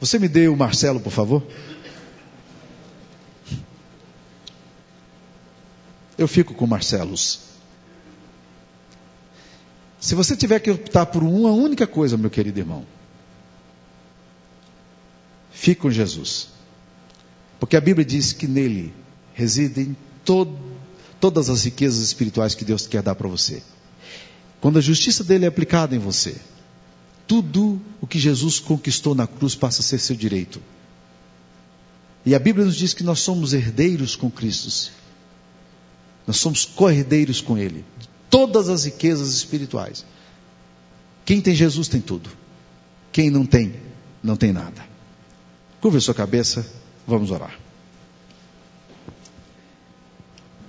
Você 0.00 0.18
me 0.18 0.28
dê 0.28 0.48
o 0.48 0.56
Marcelo, 0.56 1.00
por 1.00 1.12
favor? 1.12 1.42
Eu 6.18 6.26
fico 6.26 6.54
com 6.54 6.66
Marcelos. 6.66 7.40
Se 10.00 10.14
você 10.14 10.36
tiver 10.36 10.60
que 10.60 10.70
optar 10.70 11.06
por 11.06 11.22
uma 11.22 11.50
única 11.50 11.86
coisa, 11.86 12.16
meu 12.16 12.30
querido 12.30 12.58
irmão, 12.58 12.86
fique 15.50 15.80
com 15.80 15.90
Jesus. 15.90 16.48
Porque 17.58 17.76
a 17.76 17.80
Bíblia 17.80 18.04
diz 18.04 18.32
que 18.32 18.46
nele 18.46 18.94
residem 19.34 19.96
todo, 20.24 20.56
todas 21.20 21.48
as 21.48 21.64
riquezas 21.64 22.02
espirituais 22.02 22.54
que 22.54 22.64
Deus 22.64 22.86
quer 22.86 23.02
dar 23.02 23.14
para 23.14 23.28
você. 23.28 23.62
Quando 24.60 24.78
a 24.78 24.82
justiça 24.82 25.22
dele 25.22 25.44
é 25.44 25.48
aplicada 25.48 25.94
em 25.94 25.98
você, 25.98 26.36
tudo 27.26 27.80
o 28.00 28.06
que 28.06 28.18
Jesus 28.18 28.58
conquistou 28.58 29.14
na 29.14 29.26
cruz 29.26 29.54
passa 29.54 29.80
a 29.80 29.84
ser 29.84 29.98
seu 29.98 30.16
direito. 30.16 30.62
E 32.24 32.34
a 32.34 32.38
Bíblia 32.38 32.64
nos 32.64 32.76
diz 32.76 32.92
que 32.92 33.04
nós 33.04 33.20
somos 33.20 33.52
herdeiros 33.52 34.16
com 34.16 34.30
Cristo. 34.30 34.92
Nós 36.26 36.36
somos 36.38 36.64
co-herdeiros 36.64 37.40
com 37.40 37.56
Ele. 37.56 37.84
Todas 38.28 38.68
as 38.68 38.84
riquezas 38.84 39.32
espirituais. 39.32 40.04
Quem 41.24 41.40
tem 41.40 41.54
Jesus 41.54 41.88
tem 41.88 42.00
tudo. 42.00 42.30
Quem 43.12 43.30
não 43.30 43.46
tem, 43.46 43.74
não 44.22 44.36
tem 44.36 44.52
nada. 44.52 44.84
Curva 45.80 46.00
sua 46.00 46.14
cabeça, 46.14 46.66
vamos 47.06 47.30
orar. 47.30 47.65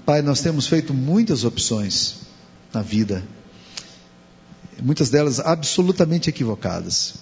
Pai, 0.08 0.22
nós 0.22 0.40
temos 0.40 0.68
feito 0.68 0.94
muitas 0.94 1.44
opções 1.44 2.20
na 2.74 2.82
vida, 2.82 3.28
muitas 4.82 5.10
delas 5.10 5.42
absolutamente 5.42 6.30
equivocadas. 6.30 7.16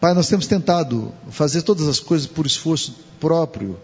Pai, 0.00 0.14
nós 0.14 0.28
temos 0.28 0.46
tentado 0.46 1.12
fazer 1.30 1.60
todas 1.60 1.86
as 1.86 2.00
coisas 2.00 2.26
por 2.26 2.46
esforço 2.46 2.96
próprio. 3.20 3.78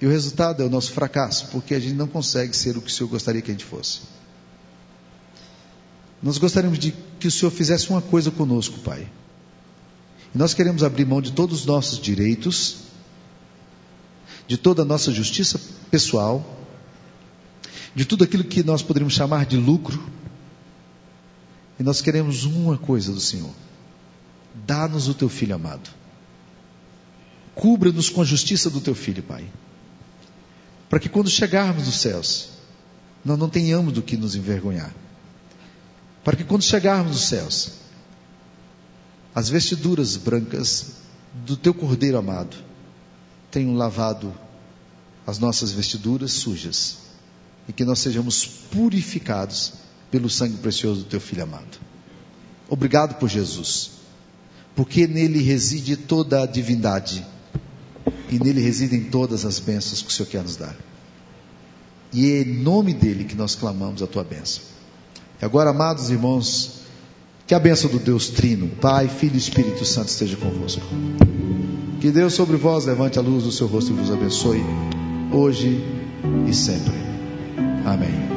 E 0.00 0.06
o 0.06 0.10
resultado 0.10 0.60
é 0.60 0.66
o 0.66 0.68
nosso 0.68 0.90
fracasso, 0.90 1.46
porque 1.52 1.72
a 1.72 1.78
gente 1.78 1.94
não 1.94 2.08
consegue 2.08 2.56
ser 2.56 2.76
o 2.76 2.82
que 2.82 2.90
o 2.90 2.92
Senhor 2.92 3.08
gostaria 3.08 3.40
que 3.40 3.52
a 3.52 3.54
gente 3.54 3.64
fosse. 3.64 4.00
Nós 6.20 6.36
gostaríamos 6.38 6.80
de 6.80 6.92
que 7.20 7.28
o 7.28 7.30
Senhor 7.30 7.52
fizesse 7.52 7.90
uma 7.90 8.02
coisa 8.02 8.32
conosco, 8.32 8.80
Pai. 8.80 9.06
E 10.34 10.36
nós 10.36 10.52
queremos 10.52 10.82
abrir 10.82 11.04
mão 11.04 11.22
de 11.22 11.30
todos 11.30 11.60
os 11.60 11.64
nossos 11.66 12.00
direitos 12.00 12.90
de 14.46 14.56
toda 14.56 14.82
a 14.82 14.84
nossa 14.84 15.12
justiça 15.12 15.60
pessoal, 15.90 16.44
de 17.94 18.04
tudo 18.04 18.24
aquilo 18.24 18.44
que 18.44 18.62
nós 18.62 18.82
poderíamos 18.82 19.14
chamar 19.14 19.46
de 19.46 19.56
lucro. 19.56 20.02
E 21.78 21.82
nós 21.82 22.00
queremos 22.00 22.44
uma 22.44 22.76
coisa 22.76 23.12
do 23.12 23.20
Senhor: 23.20 23.52
dá-nos 24.66 25.08
o 25.08 25.14
teu 25.14 25.28
filho 25.28 25.54
amado. 25.54 25.90
Cubra-nos 27.54 28.08
com 28.08 28.22
a 28.22 28.24
justiça 28.24 28.70
do 28.70 28.80
teu 28.80 28.94
filho, 28.94 29.22
Pai. 29.22 29.44
Para 30.88 30.98
que 30.98 31.08
quando 31.08 31.28
chegarmos 31.28 31.86
nos 31.86 32.00
céus, 32.00 32.48
nós 33.24 33.38
não 33.38 33.48
tenhamos 33.48 33.92
do 33.92 34.02
que 34.02 34.16
nos 34.16 34.34
envergonhar. 34.34 34.92
Para 36.24 36.36
que 36.36 36.44
quando 36.44 36.62
chegarmos 36.62 37.12
nos 37.12 37.24
céus, 37.26 37.72
as 39.34 39.48
vestiduras 39.48 40.16
brancas 40.16 40.96
do 41.46 41.56
teu 41.56 41.72
cordeiro 41.72 42.18
amado 42.18 42.71
tenham 43.52 43.76
lavado 43.76 44.34
as 45.26 45.38
nossas 45.38 45.70
vestiduras 45.70 46.32
sujas 46.32 46.96
e 47.68 47.72
que 47.72 47.84
nós 47.84 48.00
sejamos 48.00 48.44
purificados 48.44 49.74
pelo 50.10 50.28
sangue 50.28 50.56
precioso 50.56 51.02
do 51.02 51.06
teu 51.06 51.20
filho 51.20 51.44
amado. 51.44 51.78
Obrigado 52.68 53.18
por 53.18 53.28
Jesus, 53.28 53.92
porque 54.74 55.06
nele 55.06 55.40
reside 55.42 55.96
toda 55.96 56.42
a 56.42 56.46
divindade 56.46 57.24
e 58.30 58.38
nele 58.42 58.60
residem 58.60 59.04
todas 59.04 59.44
as 59.44 59.60
bênçãos 59.60 60.00
que 60.02 60.08
o 60.08 60.12
Senhor 60.12 60.28
quer 60.28 60.42
nos 60.42 60.56
dar. 60.56 60.74
E 62.12 62.30
é 62.32 62.42
em 62.42 62.62
nome 62.62 62.94
dele 62.94 63.24
que 63.24 63.36
nós 63.36 63.54
clamamos 63.54 64.02
a 64.02 64.06
tua 64.06 64.24
bênção. 64.24 64.62
E 65.40 65.44
agora, 65.44 65.70
amados 65.70 66.10
irmãos, 66.10 66.80
que 67.46 67.54
a 67.54 67.58
bênção 67.58 67.90
do 67.90 67.98
Deus 67.98 68.28
Trino, 68.28 68.68
Pai, 68.80 69.08
Filho 69.08 69.34
e 69.34 69.38
Espírito 69.38 69.84
Santo 69.84 70.08
esteja 70.08 70.36
convosco. 70.36 70.82
Que 72.02 72.10
Deus 72.10 72.34
sobre 72.34 72.56
vós 72.56 72.84
levante 72.84 73.16
a 73.16 73.22
luz 73.22 73.44
do 73.44 73.52
seu 73.52 73.68
rosto 73.68 73.92
e 73.92 73.94
vos 73.94 74.10
abençoe, 74.10 74.60
hoje 75.32 75.84
e 76.48 76.52
sempre. 76.52 76.98
Amém. 77.86 78.31